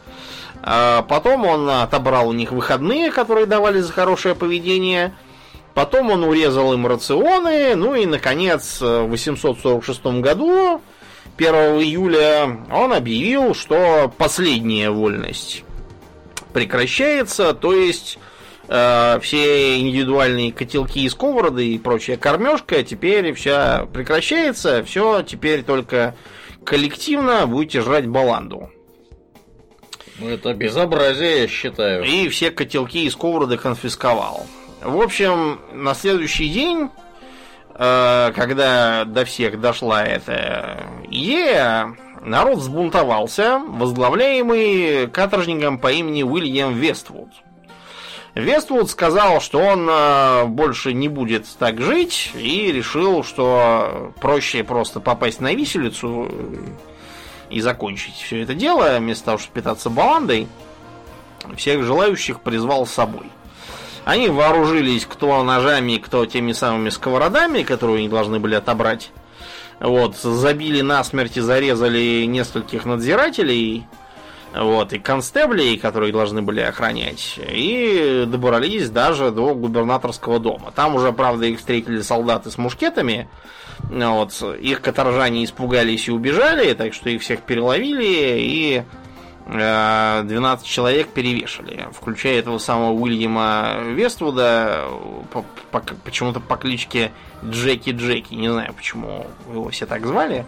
[0.64, 5.14] потом он отобрал у них выходные, которые давали за хорошее поведение.
[5.74, 7.74] Потом он урезал им рационы.
[7.74, 10.80] Ну и, наконец, в 846 году,
[11.36, 15.64] 1 июля, он объявил, что последняя вольность
[16.52, 17.52] прекращается.
[17.52, 18.18] То есть
[18.68, 24.84] э, все индивидуальные котелки и сковороды и прочая кормежка теперь вся прекращается.
[24.84, 26.14] Все теперь только
[26.64, 28.70] коллективно будете жрать баланду.
[30.18, 32.04] Ну, это безобразие, я считаю.
[32.04, 34.46] И все котелки и сковороды конфисковал.
[34.80, 36.90] В общем, на следующий день,
[37.74, 47.30] э, когда до всех дошла эта идея, народ взбунтовался, возглавляемый каторжником по имени Уильям Вествуд.
[48.34, 55.00] Вествуд сказал, что он э, больше не будет так жить и решил, что проще просто
[55.00, 56.28] попасть на виселицу
[57.50, 60.48] и закончить все это дело, вместо того, чтобы питаться баландой.
[61.56, 63.30] Всех желающих призвал с собой.
[64.04, 69.10] Они вооружились кто ножами, кто теми самыми сковородами, которые они должны были отобрать.
[69.80, 73.86] Вот, забили насмерть и зарезали нескольких надзирателей,
[74.54, 80.70] вот, и констеблей, которые должны были охранять, и добрались даже до губернаторского дома.
[80.70, 83.28] Там уже, правда, их встретили солдаты с мушкетами,
[83.90, 88.82] вот, их каторжане испугались и убежали, так что их всех переловили и
[89.46, 94.86] 12 человек перевешали, включая этого самого Уильяма Вествуда,
[95.32, 97.12] по, по, почему-то по кличке
[97.44, 100.46] Джеки Джеки, не знаю, почему его все так звали,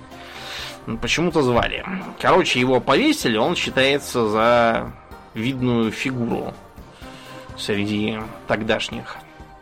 [1.01, 1.85] почему-то звали.
[2.21, 4.93] Короче, его повесили, он считается за
[5.35, 6.55] видную фигуру
[7.59, 9.17] среди тогдашних.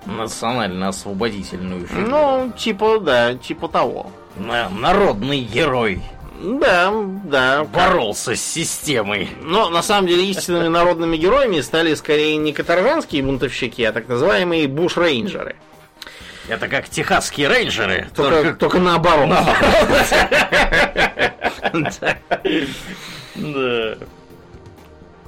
[0.07, 2.09] Национально-освободительную фигуру.
[2.09, 4.11] Ну, типа, да, типа того.
[4.37, 6.03] Народный герой.
[6.43, 6.93] Да,
[7.25, 7.65] да.
[7.65, 9.31] Боролся с системой.
[9.41, 14.67] Но на самом деле истинными народными героями стали скорее не каторжанские бунтовщики, а так называемые
[14.67, 15.55] буш-рейнджеры.
[16.49, 18.09] Это как техасские рейнджеры.
[18.15, 18.53] Только, только...
[18.55, 19.31] только наоборот.
[23.35, 23.97] Да.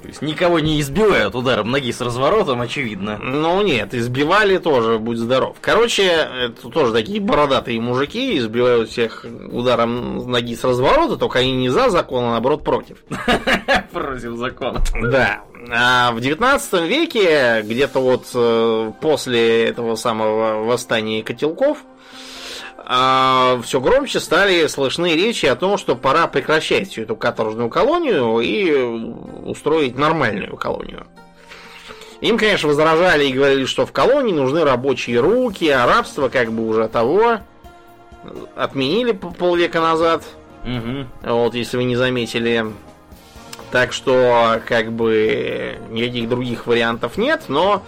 [0.06, 3.18] То есть никого не избивают ударом ноги с разворотом, очевидно.
[3.18, 5.56] Ну нет, избивали тоже, будь здоров.
[5.60, 11.70] Короче, это тоже такие бородатые мужики, избивают всех ударом ноги с разворота, только они не
[11.70, 12.98] за закон, а наоборот против.
[13.92, 14.80] Против закона.
[14.94, 15.42] Да.
[15.72, 21.78] А в 19 веке, где-то вот э, после этого самого восстания котелков,
[22.88, 28.38] а, все громче стали слышны речи о том, что пора прекращать всю эту каторжную колонию
[28.38, 28.72] и
[29.44, 31.04] устроить нормальную колонию.
[32.20, 36.64] Им, конечно, возражали и говорили, что в колонии нужны рабочие руки, а рабство как бы
[36.64, 37.38] уже того
[38.54, 40.22] отменили полвека назад.
[40.64, 41.32] Угу.
[41.32, 42.66] Вот, если вы не заметили.
[43.72, 47.82] Так что, как бы, никаких других вариантов нет, но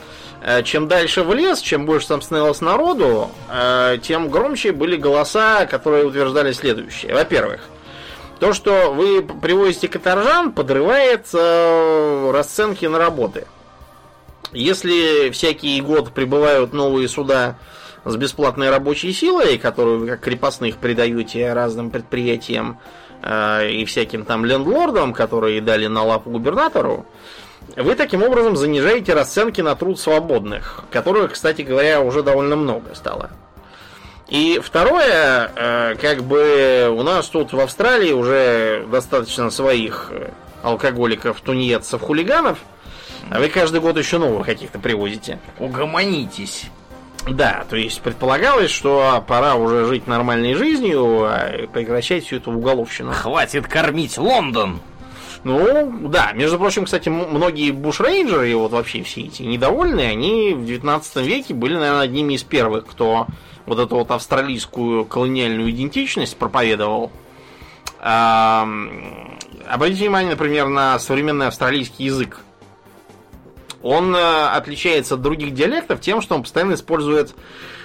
[0.64, 6.06] чем дальше в лес, чем больше там становилось народу, э, тем громче были голоса, которые
[6.06, 7.14] утверждали следующее.
[7.14, 7.60] Во-первых,
[8.38, 13.46] то, что вы привозите каторжан, подрывает э, расценки на работы.
[14.52, 17.58] Если всякий год прибывают новые суда
[18.04, 22.78] с бесплатной рабочей силой, которую вы как крепостных придаете разным предприятиям
[23.20, 27.04] и всяким там лендлордам, которые дали на лапу губернатору,
[27.76, 33.30] вы таким образом занижаете расценки на труд свободных, которых, кстати говоря, уже довольно много стало.
[34.28, 40.30] И второе, э, как бы у нас тут в Австралии уже достаточно своих э,
[40.62, 42.58] алкоголиков, тунеядцев, хулиганов,
[43.30, 45.38] а вы каждый год еще новых каких-то привозите.
[45.58, 46.66] Угомонитесь.
[47.26, 53.12] Да, то есть предполагалось, что пора уже жить нормальной жизнью, а прекращать всю эту уголовщину.
[53.12, 54.80] Хватит кормить Лондон!
[55.44, 56.32] Ну, да.
[56.32, 61.54] Между прочим, кстати, многие бушрейнджеры, и вот вообще все эти недовольные, они в 19 веке
[61.54, 63.26] были, наверное, одними из первых, кто
[63.66, 67.12] вот эту вот австралийскую колониальную идентичность проповедовал.
[68.00, 72.40] Обратите внимание, например, на современный австралийский язык.
[73.82, 77.34] Он э, отличается от других диалектов тем, что он постоянно использует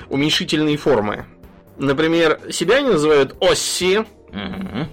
[0.10, 1.26] уменьшительные формы.
[1.78, 4.88] Например, себя они называют Осси, угу.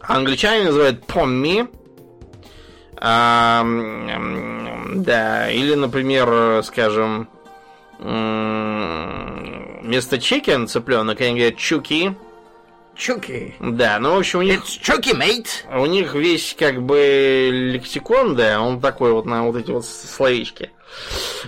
[0.00, 1.68] а англичане называют Помми,
[3.04, 3.66] а,
[4.94, 7.26] да, или, например, скажем,
[7.98, 8.20] вместо
[10.20, 12.14] чикен цыпленок они говорят чуки.
[12.94, 13.56] Чуки.
[13.58, 14.60] Да, ну, в общем, у них...
[14.60, 15.66] It's чуки, mate.
[15.76, 20.70] У них весь, как бы, лексикон, да, он такой вот на вот эти вот словечки.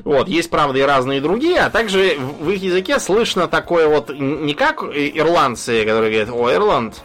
[0.02, 4.54] Вот, есть, правда, и разные другие, а также в их языке слышно такое вот, не
[4.54, 7.00] как ирландцы, которые говорят, о, Ирланд,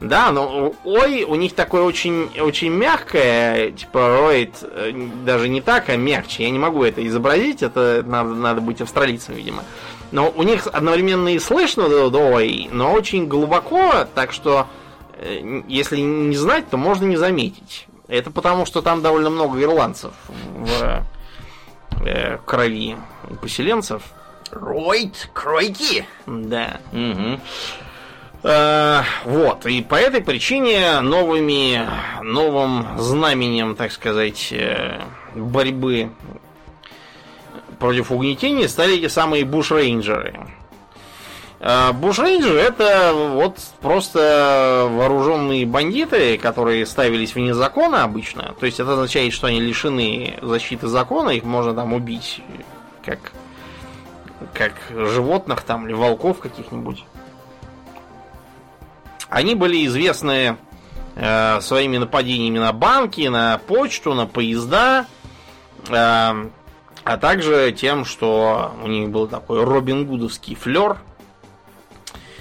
[0.00, 4.92] да, но ой у них такое очень, очень мягкое, типа роид, э,
[5.24, 6.44] даже не так, а мягче.
[6.44, 9.62] Я не могу это изобразить, это надо, надо быть австралийцем, видимо.
[10.12, 14.66] Но у них одновременно и слышно ой, но очень глубоко, так что
[15.14, 17.86] э, если не знать, то можно не заметить.
[18.06, 21.02] Это потому, что там довольно много ирландцев в
[22.04, 22.96] э, крови
[23.40, 24.02] поселенцев.
[24.50, 26.06] Ройд, кройки.
[26.26, 26.80] Да.
[26.92, 27.40] Угу.
[28.48, 31.80] Э, вот, и по этой причине новыми,
[32.22, 35.00] новым знаменем, так сказать, э,
[35.34, 36.10] борьбы
[37.80, 40.46] против угнетения стали эти самые бушрейнджеры.
[41.58, 48.54] А Бушрейнджеры это вот просто вооруженные бандиты, которые ставились вне закона обычно.
[48.60, 52.42] То есть это означает, что они лишены защиты закона, их можно там убить
[53.04, 53.32] как,
[54.54, 57.02] как животных там или волков каких-нибудь.
[59.36, 60.56] Они были известны
[61.14, 65.04] э, своими нападениями на банки, на почту, на поезда,
[65.90, 70.96] э, а также тем, что у них был такой Робин Гудовский флер.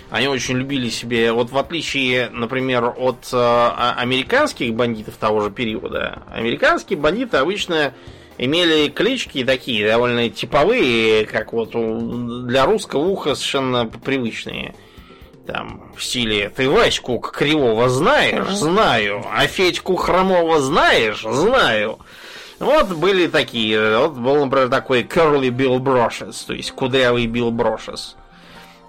[0.09, 5.51] Они очень любили себе, вот в отличие, например, от э, а- американских бандитов того же
[5.51, 7.93] периода, американские бандиты обычно
[8.37, 11.71] имели клички такие довольно типовые, как вот
[12.47, 14.75] для русского уха совершенно привычные.
[15.45, 19.23] Там, в стиле «Ты Ваську Кривого знаешь?» «Знаю».
[19.31, 21.99] «А Федьку Хромого знаешь?» «Знаю».
[22.59, 23.99] Вот были такие.
[23.99, 28.15] Вот был, например, такой Curly Bill Brushes, то есть кудрявый Билл Брошес.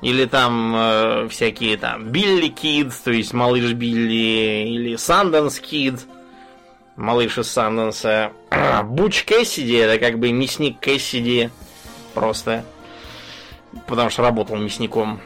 [0.02, 6.07] Или там э, всякие там Билли Кид, то есть малыш Билли, или Санденс Кид,
[6.96, 8.32] малыш из Санденса.
[8.84, 11.50] Буч Кэссиди, это как бы мясник Кэссиди,
[12.14, 12.64] просто.
[13.86, 15.20] Потому что работал мясником.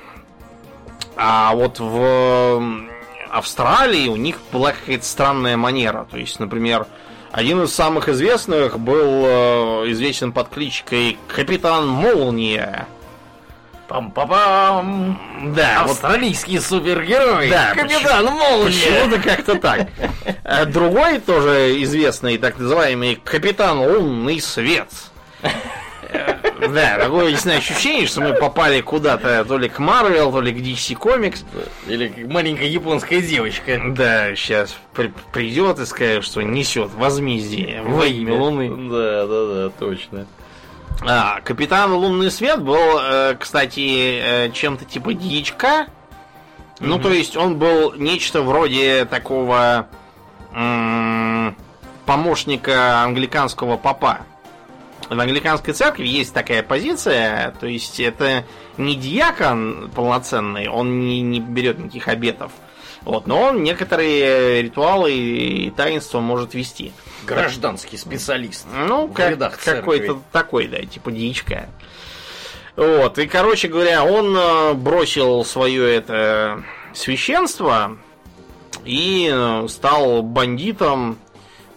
[1.22, 2.88] А вот в
[3.28, 6.06] Австралии у них была какая-то странная манера.
[6.10, 6.86] То есть, например,
[7.30, 12.88] один из самых известных был э, известен под кличкой Капитан Молния.
[13.86, 15.18] Пам-пам-пам.
[15.54, 17.50] Да, вот Австралийский супергерой.
[17.50, 18.64] Да, Капитан Молния.
[18.64, 19.88] Почему-то как-то так.
[20.42, 24.88] А Другой тоже известный, так называемый Капитан Лунный Свет.
[26.68, 30.56] Да, такое, знаю, ощущение, что мы попали куда-то, то ли к Марвел, то ли к
[30.56, 31.44] DC Comics.
[31.86, 33.80] Или маленькая японская девочка.
[33.88, 34.76] Да, сейчас
[35.32, 38.90] придет и скажет, что несет возмездие во имя Луны.
[38.90, 40.26] Да, да, да, точно.
[41.02, 45.86] А, Капитан Лунный Свет был, э, кстати, э, чем-то типа дьячка.
[46.78, 49.86] Ну, то есть он был нечто вроде такого
[52.06, 54.20] помощника англиканского папа.
[55.08, 58.44] В англиканской церкви есть такая позиция, то есть это
[58.76, 62.52] не диакон полноценный, он не, не берет никаких обетов.
[63.02, 66.92] Вот, но он некоторые ритуалы и таинства может вести.
[67.26, 68.66] Гражданский специалист.
[68.72, 71.68] Ну, как, какой-то такой, да, типа дичка.
[72.76, 76.62] Вот, и, короче говоря, он э, бросил свое это
[76.94, 77.98] священство
[78.84, 81.18] и э, стал бандитом,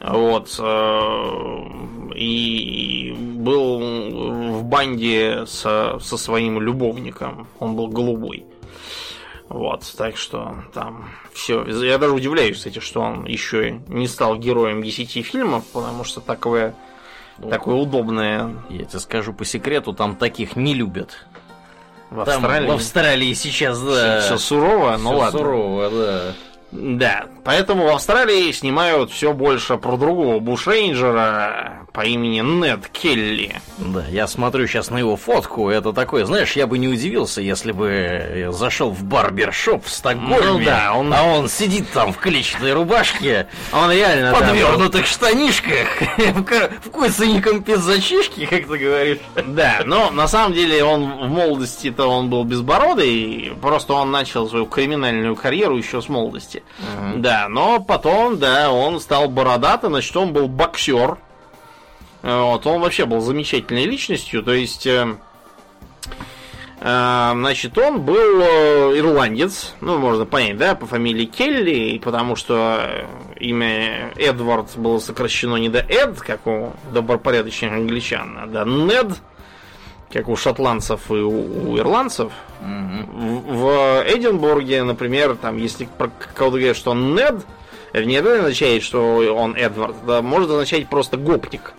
[0.03, 3.79] вот, э, и был
[4.59, 7.47] в банде со, со своим любовником.
[7.59, 8.45] Он был голубой.
[9.49, 11.63] Вот, так что там все.
[11.65, 16.73] Я даже удивляюсь, кстати, что он еще не стал героем 10 фильмов, потому что такое,
[17.37, 21.25] Ну, такое удобное Я тебе скажу по секрету, там таких не любят.
[22.09, 22.67] в Там Австралии.
[22.67, 24.21] в Австралии сейчас, да.
[24.21, 25.39] Все сурово, ну всё ладно.
[25.39, 26.33] сурово, да.
[26.75, 33.61] Да, поэтому в Австралии снимают все больше про другого бушрейнджера по имени Нед Келли.
[33.77, 37.71] Да, я смотрю сейчас на его фотку, это такое, знаешь, я бы не удивился, если
[37.73, 42.17] бы я зашел в барбершоп в Стокгольме, Ну да, он- а он сидит там в
[42.17, 46.43] клетчатой рубашке, Он реально да, подвернутых штанишках, в
[46.87, 49.19] в косеньком пиджачишке, как ты говоришь.
[49.45, 54.65] Да, но на самом деле он в молодости-то он был безбородый, просто он начал свою
[54.65, 56.62] криминальную карьеру еще с молодости.
[57.17, 61.17] Да, но потом, да, он стал бородатым, значит, он был боксер.
[62.21, 64.87] Вот, он вообще был замечательной личностью, то есть...
[64.87, 65.15] э,
[66.79, 72.79] э, Значит, он был э, ирландец, ну, можно понять, да, по фамилии Келли, потому что
[72.79, 73.05] э,
[73.39, 79.21] имя Эдвард было сокращено не до Эд, как у добропорядочных англичан, а до Нед,
[80.13, 82.31] как у шотландцев и у, у ирландцев.
[82.61, 87.35] В, в Эдинбурге, например, там, если про кого-то говорят, что он Нед,
[87.91, 91.73] это не означает, что он Эдвард, это может означать просто гопник.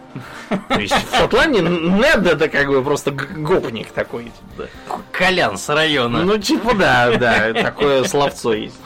[0.69, 4.33] То есть в Шотландии Нед это как бы просто гопник такой.
[5.13, 6.25] Колян с района.
[6.25, 8.79] Ну, типа, да, да, такое словцо есть.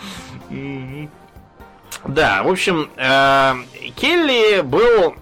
[2.04, 3.54] Да, в общем, э,
[3.96, 5.16] Келли был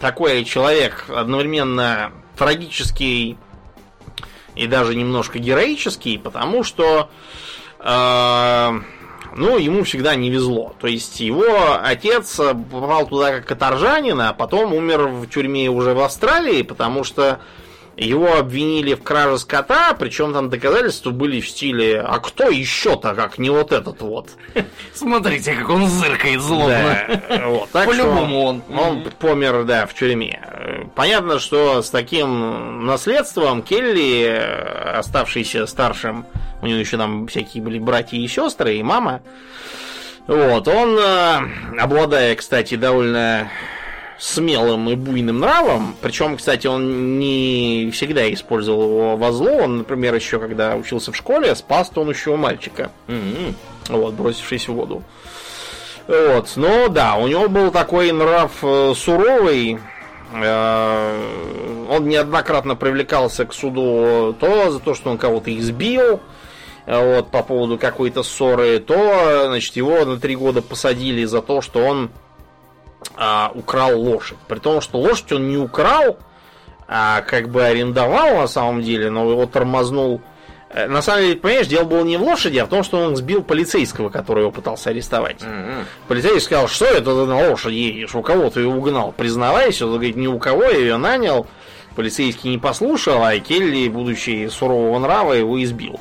[0.00, 3.38] такой человек одновременно трагический
[4.54, 7.10] и даже немножко героический, потому что
[7.78, 8.70] э,
[9.34, 10.74] ну, ему всегда не везло.
[10.78, 16.00] То есть его отец попал туда как каторжанин, а потом умер в тюрьме уже в
[16.00, 17.40] Австралии, потому что
[18.02, 23.38] Его обвинили в краже скота, причем там доказательства были в стиле «А кто еще-то, как
[23.38, 24.30] не вот этот вот?»
[24.94, 27.20] Смотрите, как он зыркает злобно.
[27.28, 28.62] Да, вот, так По-любому он.
[28.76, 30.40] Он помер, да, в тюрьме.
[30.94, 34.42] Понятно, что с таким наследством Келли,
[34.96, 36.26] оставшийся старшим,
[36.60, 39.22] у него еще там всякие были братья и сестры, и мама,
[40.26, 43.50] вот, он, э, обладая, кстати, довольно
[44.22, 45.96] смелым и буйным нравом.
[46.00, 49.50] Причем, кстати, он не всегда использовал его во зло.
[49.64, 52.92] Он, например, еще когда учился в школе, спас он еще у мальчика.
[53.08, 53.56] М-м.
[53.88, 55.02] Вот, бросившись в воду.
[56.06, 59.80] Вот, но да, у него был такой нрав э, суровый.
[60.32, 66.20] Э, он неоднократно привлекался к суду то за то, что он кого-то избил,
[66.86, 71.60] э, вот, по поводу какой-то ссоры, то, значит, его на три года посадили за то,
[71.60, 72.10] что он
[73.16, 74.38] а, украл лошадь.
[74.48, 76.16] При том, что лошадь он не украл,
[76.88, 80.20] а как бы арендовал на самом деле, но его тормознул.
[80.70, 83.16] Э, На самом деле, понимаешь, дело было не в лошади, а в том, что он
[83.16, 85.42] сбил полицейского, который его пытался арестовать.
[85.42, 85.84] М-м.
[86.08, 89.12] Полицейский сказал, что это ты на лошади едешь, у кого ты ее угнал?
[89.16, 91.46] Признавайся, он говорит, ни у кого я ее нанял.
[91.94, 96.00] Полицейский не послушал, а Келли, будучи сурового нрава, его избил.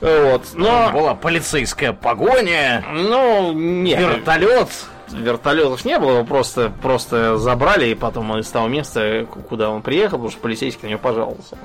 [0.00, 0.90] Вот, но...
[0.92, 3.98] Была полицейская погоня, Ну, нет.
[4.00, 4.68] вертолет.
[5.12, 10.18] Вертолетов не было, его просто, просто забрали, и потом из того места, куда он приехал,
[10.18, 11.56] потому что полицейский на него пожаловался.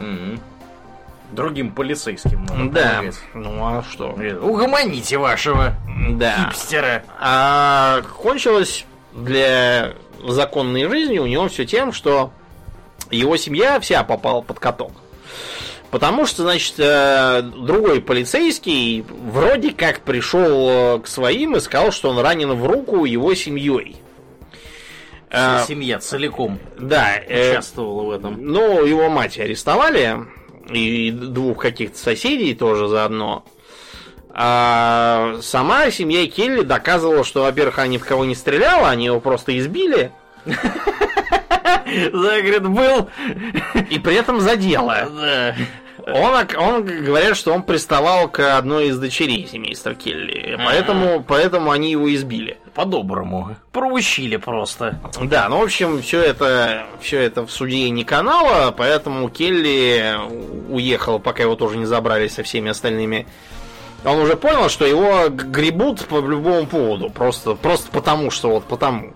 [1.32, 2.90] Другим полицейским надо Да.
[2.98, 3.16] помогать.
[3.34, 4.12] Ну а что?
[4.12, 5.74] Говорит, Угомоните вашего
[6.12, 6.50] Да.
[6.52, 7.04] хипстера.
[7.20, 12.32] А кончилось для законной жизни у него все тем, что
[13.10, 14.92] его семья вся попала под каток.
[15.94, 22.10] Потому что, значит, э, другой полицейский вроде как пришел э, к своим и сказал, что
[22.10, 23.98] он ранен в руку его семьей.
[25.30, 28.38] Э, семья целиком Да, участвовала в этом.
[28.44, 30.18] ну, его мать арестовали,
[30.72, 33.46] и двух каких-то соседей тоже заодно.
[34.32, 39.56] А сама семья Келли доказывала, что, во-первых, они в кого не стреляла, они его просто
[39.60, 40.12] избили,
[41.86, 43.10] говорит, был.
[43.92, 45.08] и при этом задела.
[45.16, 45.56] Да.
[46.06, 51.92] Он, он говорят, что он приставал к одной из дочерей семейства Келли, поэтому, поэтому они
[51.92, 52.58] его избили.
[52.74, 53.56] По-доброму.
[53.72, 55.00] Проучили просто.
[55.22, 60.16] Да, ну, в общем, все это, все это в суде не канало, поэтому Келли
[60.70, 63.28] уехал, пока его тоже не забрали со всеми остальными.
[64.04, 69.14] Он уже понял, что его гребут по любому поводу, просто, просто потому, что вот потому.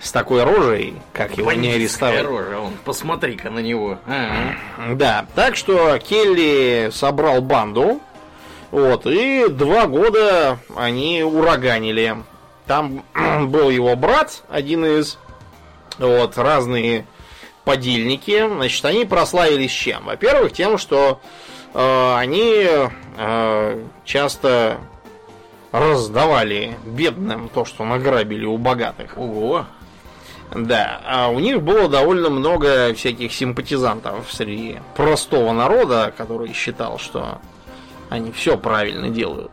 [0.00, 2.22] С такой рожей, как его не арестовали.
[2.22, 3.98] рожа, он, посмотри-ка на него.
[4.06, 4.94] Ага.
[4.94, 8.00] Да, так что Келли собрал банду,
[8.70, 12.16] вот, и два года они ураганили.
[12.66, 13.02] Там
[13.48, 15.18] был его брат, один из,
[15.98, 17.06] вот, разные
[17.64, 18.46] подельники.
[18.46, 20.04] Значит, они прославились чем?
[20.04, 21.20] Во-первых, тем, что
[21.74, 22.66] э, они
[23.16, 24.78] э, часто
[25.72, 29.16] раздавали бедным то, что награбили у богатых.
[29.16, 29.66] Ого.
[30.54, 37.38] Да, а у них было довольно много всяких симпатизантов среди простого народа, который считал, что
[38.08, 39.52] они все правильно делают.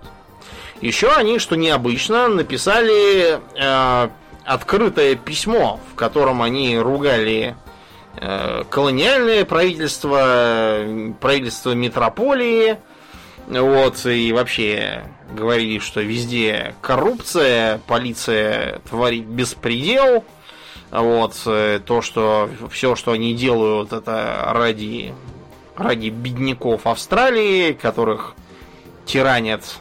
[0.81, 4.09] Еще они, что необычно, написали э,
[4.45, 7.55] открытое письмо, в котором они ругали
[8.17, 10.85] э, колониальное правительство,
[11.19, 12.77] правительство метрополии,
[13.47, 20.23] вот, и вообще говорили, что везде коррупция, полиция творит беспредел,
[21.01, 25.13] вот, э, то, что все, что они делают, это ради,
[25.75, 28.35] ради бедняков Австралии, которых
[29.05, 29.77] тиранят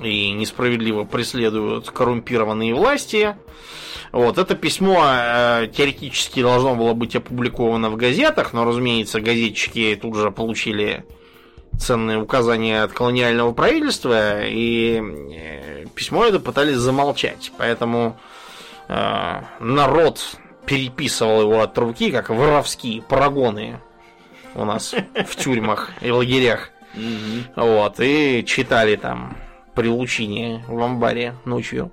[0.00, 3.36] и несправедливо преследуют коррумпированные власти.
[4.12, 10.16] Вот, это письмо э, теоретически должно было быть опубликовано в газетах, но, разумеется, газетчики тут
[10.16, 11.04] же получили
[11.78, 17.52] ценные указания от колониального правительства, и э, письмо это пытались замолчать.
[17.56, 18.18] Поэтому
[18.90, 20.20] народ
[20.66, 23.80] переписывал его от руки, как воровские парагоны
[24.54, 24.94] у нас
[25.26, 26.70] в тюрьмах и лагерях.
[27.54, 29.36] Вот, и читали там
[29.74, 31.92] при лучине в амбаре ночью,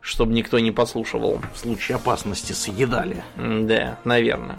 [0.00, 1.40] чтобы никто не подслушивал.
[1.52, 3.24] В случае опасности съедали.
[3.36, 4.58] Да, наверное.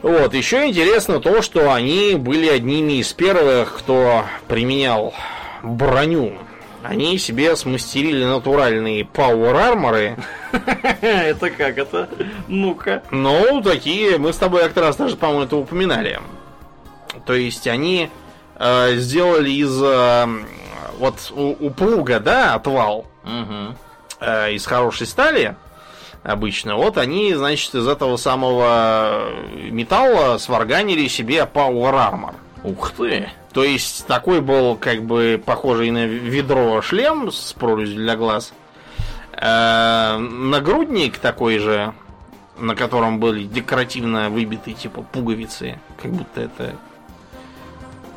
[0.00, 5.12] Вот, еще интересно то, что они были одними из первых, кто применял
[5.62, 6.38] броню.
[6.82, 10.16] Они себе смастерили натуральные Power арморы.
[11.02, 12.08] Это как это?
[12.46, 13.02] Ну-ка.
[13.10, 16.20] Ну, такие, мы с тобой как-то раз даже, по-моему, это упоминали.
[17.26, 18.10] То есть они
[18.56, 20.26] э, сделали из э,
[20.98, 23.76] вот у, у плуга, да, отвал Мгм.
[24.20, 25.56] э, из хорошей стали.
[26.22, 26.76] обычно.
[26.76, 32.34] Вот они, значит, из этого самого металла сварганили себе Power Armor.
[32.64, 33.28] Ух ты!
[33.58, 38.52] То есть такой был как бы похожий на ведро шлем с прорезью для глаз.
[39.32, 41.92] Э, нагрудник такой же,
[42.56, 46.76] на котором были декоративно выбиты типа пуговицы, как будто это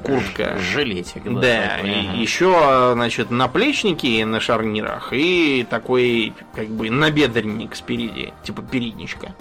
[0.04, 0.60] куртка.
[0.60, 1.42] Жилетик, да.
[1.42, 2.18] Да, такой, и ага.
[2.18, 9.34] еще, значит, наплечники на шарнирах и такой, как бы, набедренник спереди, типа передничка.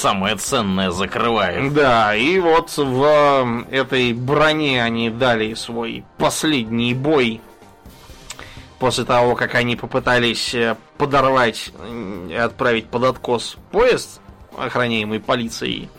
[0.00, 1.74] Самое ценное закрывает.
[1.74, 7.42] Да, и вот в этой броне они дали свой последний бой
[8.78, 14.22] после того, как они попытались э, подорвать э, и отправить под откос поезд,
[14.56, 15.90] охраняемый полицией.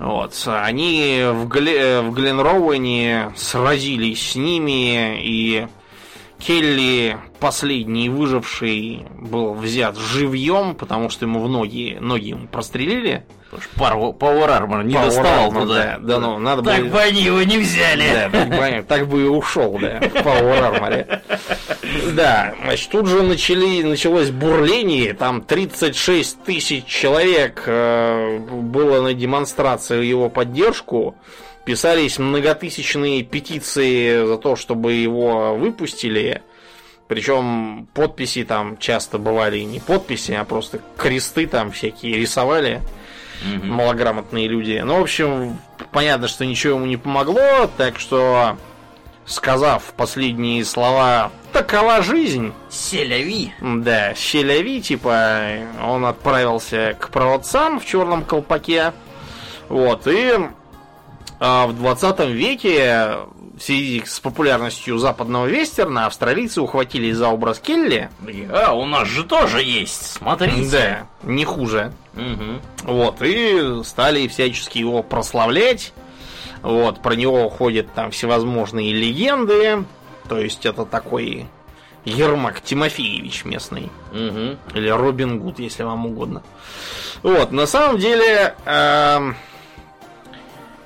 [0.00, 5.68] Вот, они в, Гле- в Гленроуэне сразились с ними, и
[6.40, 13.24] Келли, последний выживший, был взят живьем, потому что ему в ноги, ноги ему прострелили.
[13.50, 15.74] Потому что Power Power Armor не Power доставал Armor, туда.
[15.74, 16.90] Да, да, ну, надо Так было...
[16.90, 18.04] бы они его не взяли.
[18.12, 21.20] Да, так бы, так бы и ушел, да, в Power Armor.
[22.14, 30.04] Да, значит, тут же начали, началось бурление, там 36 тысяч человек э, было на демонстрации
[30.04, 31.16] его поддержку,
[31.70, 36.42] писались многотысячные петиции за то, чтобы его выпустили,
[37.06, 42.82] причем подписи там часто бывали не подписи, а просто кресты там всякие рисовали
[43.44, 43.68] Мгм.
[43.70, 44.82] малограмотные люди.
[44.84, 45.58] Ну, в общем,
[45.92, 48.56] понятно, что ничего ему не помогло, так что,
[49.24, 53.52] сказав последние слова «такова жизнь», Селяви.
[53.60, 55.42] да, щеляви, типа,
[55.80, 58.92] он отправился к проводцам в черном колпаке.
[59.68, 60.32] Вот, и
[61.38, 63.16] в 20 веке
[63.60, 68.08] в связи с популярностью западного вестерна австралийцы ухватились за образ Келли.
[68.50, 70.14] А, у нас же тоже есть.
[70.14, 71.06] Смотрите.
[71.22, 71.92] Да, не хуже.
[72.14, 72.60] Мгм.
[72.84, 75.92] Вот, и стали всячески его прославлять.
[76.62, 79.84] Вот, про него ходят там всевозможные легенды.
[80.28, 81.46] То есть это такой
[82.04, 83.90] Ермак Тимофеевич местный.
[84.12, 84.58] Мгм.
[84.74, 86.42] Или Робин Гуд, если вам угодно.
[87.22, 89.36] Вот, на самом деле, эм,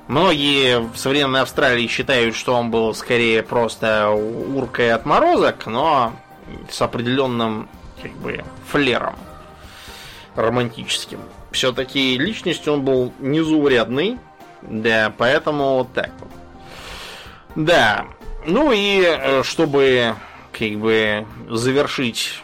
[0.07, 6.13] многие в современной Австралии считают, что он был скорее просто уркой отморозок, но
[6.69, 7.69] с определенным,
[8.01, 9.15] как бы, флером
[10.35, 11.19] романтическим.
[11.51, 14.19] Все-таки личность он был незаурядный,
[14.61, 16.29] да, поэтому вот так вот.
[17.55, 18.05] Да,
[18.45, 20.15] ну и э, чтобы
[20.51, 22.41] как бы завершить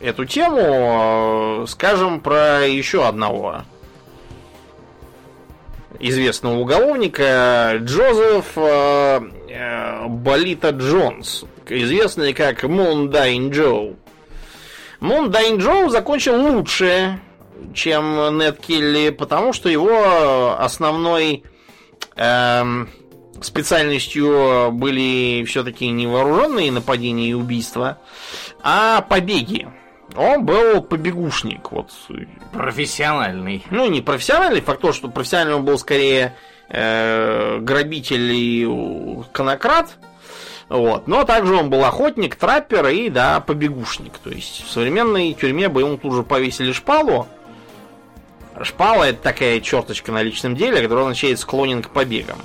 [0.00, 3.62] эту тему, э, скажем про еще одного
[6.00, 13.96] известного уголовника Джозеф э, э, Болито Джонс, известный как Мондайн Джоу.
[15.00, 17.20] Мондайн Джоу закончил лучше,
[17.74, 21.44] чем Нед Келли, потому что его основной
[22.16, 22.88] эм,
[23.40, 27.98] специальностью были все-таки не вооруженные нападения и убийства,
[28.62, 29.68] а побеги.
[30.16, 31.70] Он был побегушник.
[31.70, 31.90] Вот.
[32.52, 33.64] Профессиональный.
[33.70, 36.34] Ну, не профессиональный, факт то, что профессиональный он был скорее
[36.68, 38.68] э, грабитель и
[39.32, 39.96] конокрад.
[40.68, 41.06] Вот.
[41.06, 44.18] Но также он был охотник, траппер и, да, побегушник.
[44.18, 47.26] То есть в современной тюрьме бы ему тут же повесили шпалу.
[48.62, 52.38] Шпала это такая черточка на личном деле, которая означает склонен к побегам.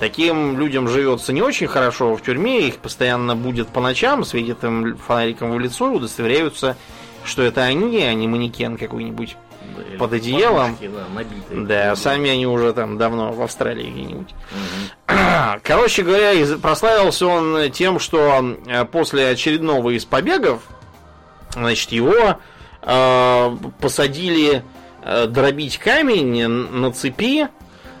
[0.00, 4.96] Таким людям живется не очень хорошо в тюрьме, их постоянно будет по ночам, светят им
[4.96, 6.76] фонариком в лицо и удостоверяются,
[7.24, 9.36] что это они, а не манекен какой-нибудь.
[9.76, 10.76] Да, Под одеялом.
[10.80, 11.66] да, набитые.
[11.66, 14.34] Да, сами они уже там давно в Австралии где-нибудь.
[15.08, 15.60] Мгм.
[15.62, 20.62] Короче говоря, прославился он тем, что э, после очередного из побегов,
[21.54, 22.38] значит, его
[22.82, 24.62] э, посадили
[25.04, 27.48] э, дробить камень на цепи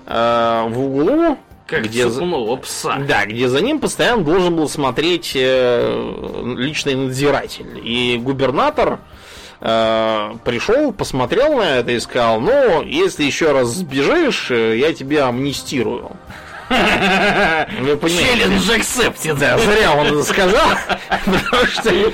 [0.06, 2.96] э, в углу, Как где за- цепного пса.
[3.08, 7.80] да, где за ним постоянно должен был смотреть э, личный надзиратель.
[7.82, 8.98] И губернатор
[9.62, 16.10] пришел, посмотрел на это и сказал, ну, если еще раз сбежишь, э, я тебя амнистирую.
[16.68, 18.38] Вы понимаете?
[18.38, 19.38] Челлендж accepted.
[19.38, 20.68] Да, зря он это сказал,
[21.24, 22.12] потому что...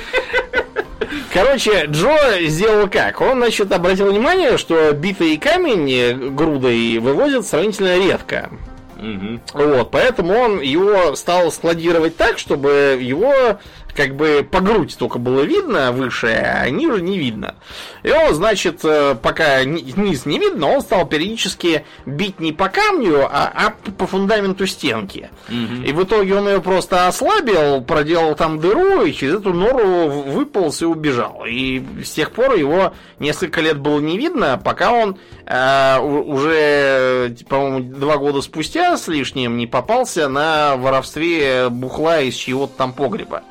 [1.32, 3.20] Короче, Джо сделал как?
[3.20, 8.50] Он, значит, обратил внимание, что битый камень э, грудой вывозят сравнительно редко.
[8.98, 9.40] Мгм.
[9.54, 13.58] Вот, поэтому он его стал складировать так, чтобы его
[13.98, 17.56] как бы по грудь только было видно выше, а ниже не видно.
[18.04, 23.26] И он, значит, э, пока низ не видно, он стал периодически бить не по камню,
[23.28, 25.30] а, а по фундаменту стенки.
[25.48, 25.82] Угу.
[25.84, 30.80] И в итоге он ее просто ослабил, проделал там дыру, и через эту нору выполз
[30.80, 31.42] и убежал.
[31.44, 37.80] И с тех пор его несколько лет было не видно, пока он э, уже, по-моему,
[37.80, 43.42] два года спустя с лишним не попался на воровстве бухла из чьего-то там погреба.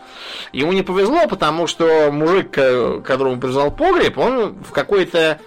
[0.53, 5.39] Ему не повезло, потому что мужик, которому призвал погреб, он в какой-то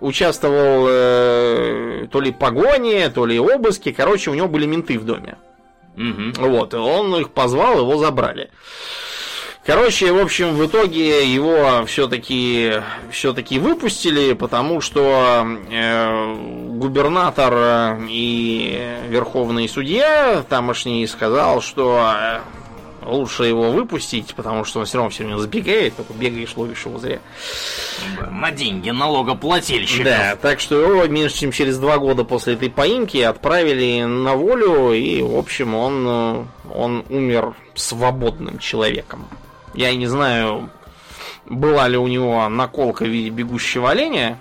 [0.00, 3.92] участвовал э, то ли погоне, то ли обыске.
[3.92, 5.36] Короче, у него были менты в доме.
[5.96, 6.48] Угу.
[6.48, 8.50] Вот, он их позвал, его забрали.
[9.64, 16.34] Короче, в общем, в итоге его все-таки все-таки выпустили, потому что э,
[16.68, 22.40] губернатор и верховный судья тамошний сказал, что э,
[23.04, 26.98] лучше его выпустить, потому что он все равно все время забегает, только бегаешь, ловишь его
[26.98, 27.20] зря.
[28.30, 30.04] На деньги налогоплательщиков.
[30.04, 34.92] Да, так что его меньше чем через два года после этой поимки отправили на волю,
[34.92, 39.26] и, в общем, он, э, он умер свободным человеком.
[39.74, 40.70] Я не знаю,
[41.46, 44.38] была ли у него наколка в виде бегущего оленя,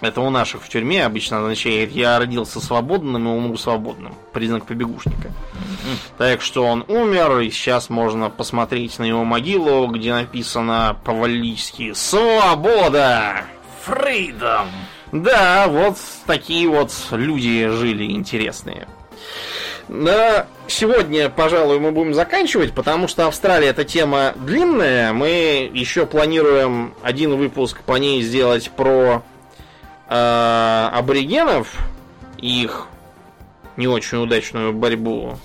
[0.00, 4.14] это у наших в тюрьме обычно означает «я родился свободным и умру свободным».
[4.32, 5.32] Признак побегушника.
[6.16, 13.44] Так что он умер, и сейчас можно посмотреть на его могилу, где написано по-валлийски «Свобода!»
[13.82, 14.68] «Фридом!»
[15.12, 15.96] Да, вот
[16.26, 18.86] такие вот люди жили интересные.
[19.88, 25.14] На сегодня, пожалуй, мы будем заканчивать, потому что Австралия эта тема длинная.
[25.14, 29.22] Мы еще планируем один выпуск по ней сделать про
[30.08, 31.76] э, аборигенов
[32.38, 32.86] и их
[33.76, 35.38] не очень удачную борьбу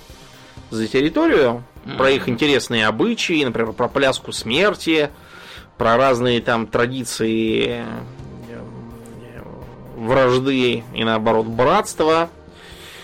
[0.69, 1.97] за территорию, mm-hmm.
[1.97, 5.09] про их интересные обычаи, например, про пляску смерти,
[5.77, 7.85] про разные там традиции
[8.49, 9.43] э,
[9.95, 12.29] вражды и наоборот братства.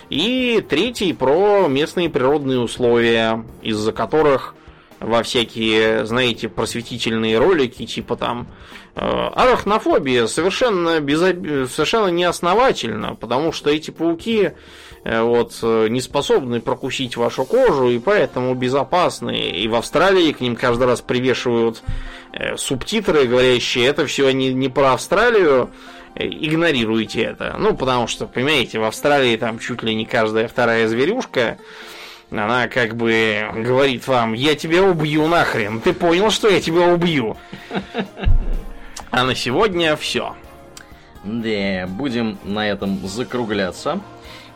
[0.10, 4.56] И третий про местные природные условия, из-за которых
[5.00, 8.48] во всякие, знаете, просветительные ролики, типа там
[8.96, 11.20] э, арахнофобия совершенно, без,
[11.72, 14.52] совершенно неосновательно, потому что эти пауки
[15.04, 19.50] э, вот, не способны прокусить вашу кожу и поэтому безопасны.
[19.52, 21.82] И в Австралии к ним каждый раз привешивают
[22.34, 25.70] э, субтитры, говорящие, это все не, не про Австралию,
[26.16, 27.56] игнорируйте это.
[27.58, 31.58] Ну, потому что, понимаете, в Австралии там чуть ли не каждая вторая зверюшка
[32.32, 35.82] она как бы говорит вам, я тебя убью нахрен.
[35.82, 37.38] Ты понял, что я тебя убью?
[39.12, 40.36] А на сегодня все.
[41.24, 44.02] Да, будем на этом закругляться.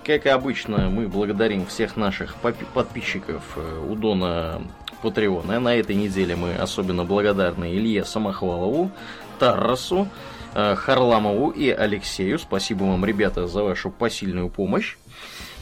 [0.06, 4.62] Как обычно, мы благодарим всех наших подписчиков э, у Дона
[5.02, 5.60] Патреона.
[5.60, 8.92] На этой неделе мы особенно благодарны Илье Самохвалову,
[9.40, 10.08] Таррасу,
[10.54, 12.38] э, Харламову и Алексею.
[12.38, 14.98] Спасибо вам, ребята, за вашу посильную помощь.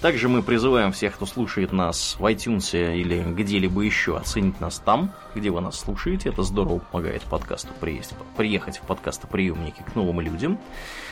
[0.02, 5.12] Также мы призываем всех, кто слушает нас в iTunes или где-либо еще, оценить нас там,
[5.36, 6.30] где вы нас слушаете.
[6.30, 10.58] Это здорово помогает подкасту приехать, приехать в подкастоприемники к новым людям.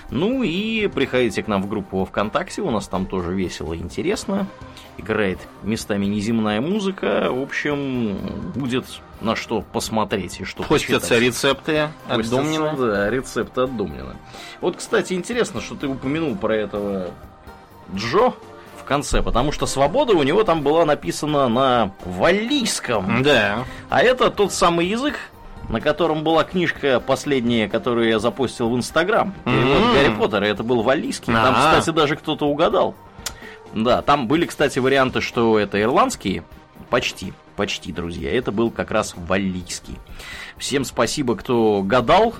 [0.09, 4.47] Ну и приходите к нам в группу ВКонтакте, у нас там тоже весело и интересно.
[4.97, 7.27] Играет местами неземная музыка.
[7.31, 8.17] В общем,
[8.55, 8.85] будет
[9.21, 11.21] на что посмотреть и что Постятся почитать.
[11.21, 12.75] рецепты от Домнина.
[12.75, 14.15] Да, рецепты от Домнина.
[14.61, 17.11] Вот, кстати, интересно, что ты упомянул про этого
[17.93, 18.33] Джо,
[18.89, 23.21] конце, потому что свобода у него там была написана на валлийском.
[23.23, 23.63] Да.
[23.89, 25.15] А это тот самый язык,
[25.69, 29.33] на котором была книжка последняя, которую я запустил в Инстаграм.
[29.45, 29.93] Mm-hmm.
[29.93, 31.31] Гарри Поттера, это был валлийский.
[31.31, 32.95] Там, кстати, даже кто-то угадал.
[33.73, 36.43] Да, там были, кстати, варианты, что это ирландские.
[36.89, 38.35] Почти, почти, друзья.
[38.35, 39.99] Это был как раз валлийский.
[40.57, 42.33] Всем спасибо, кто гадал.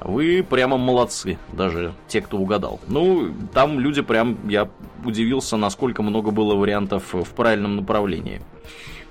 [0.00, 2.80] Вы прямо молодцы, даже те, кто угадал.
[2.86, 4.68] Ну, там люди прям, я
[5.04, 8.40] удивился, насколько много было вариантов в правильном направлении.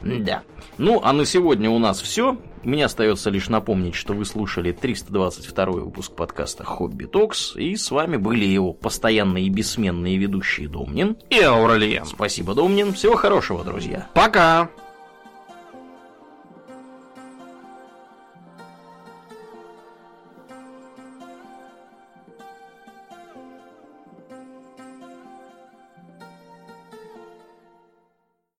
[0.02, 0.44] Да.
[0.78, 2.38] Ну, а на сегодня у нас все.
[2.64, 8.18] Мне остается лишь напомнить, что вы слушали 322 выпуск подкаста «Хобби Токс», и с вами
[8.18, 12.06] были его постоянные и бессменные ведущие Домнин и Ауралиен.
[12.06, 12.94] Спасибо, Домнин.
[12.94, 14.08] Всего хорошего, друзья.
[14.14, 14.70] Пока!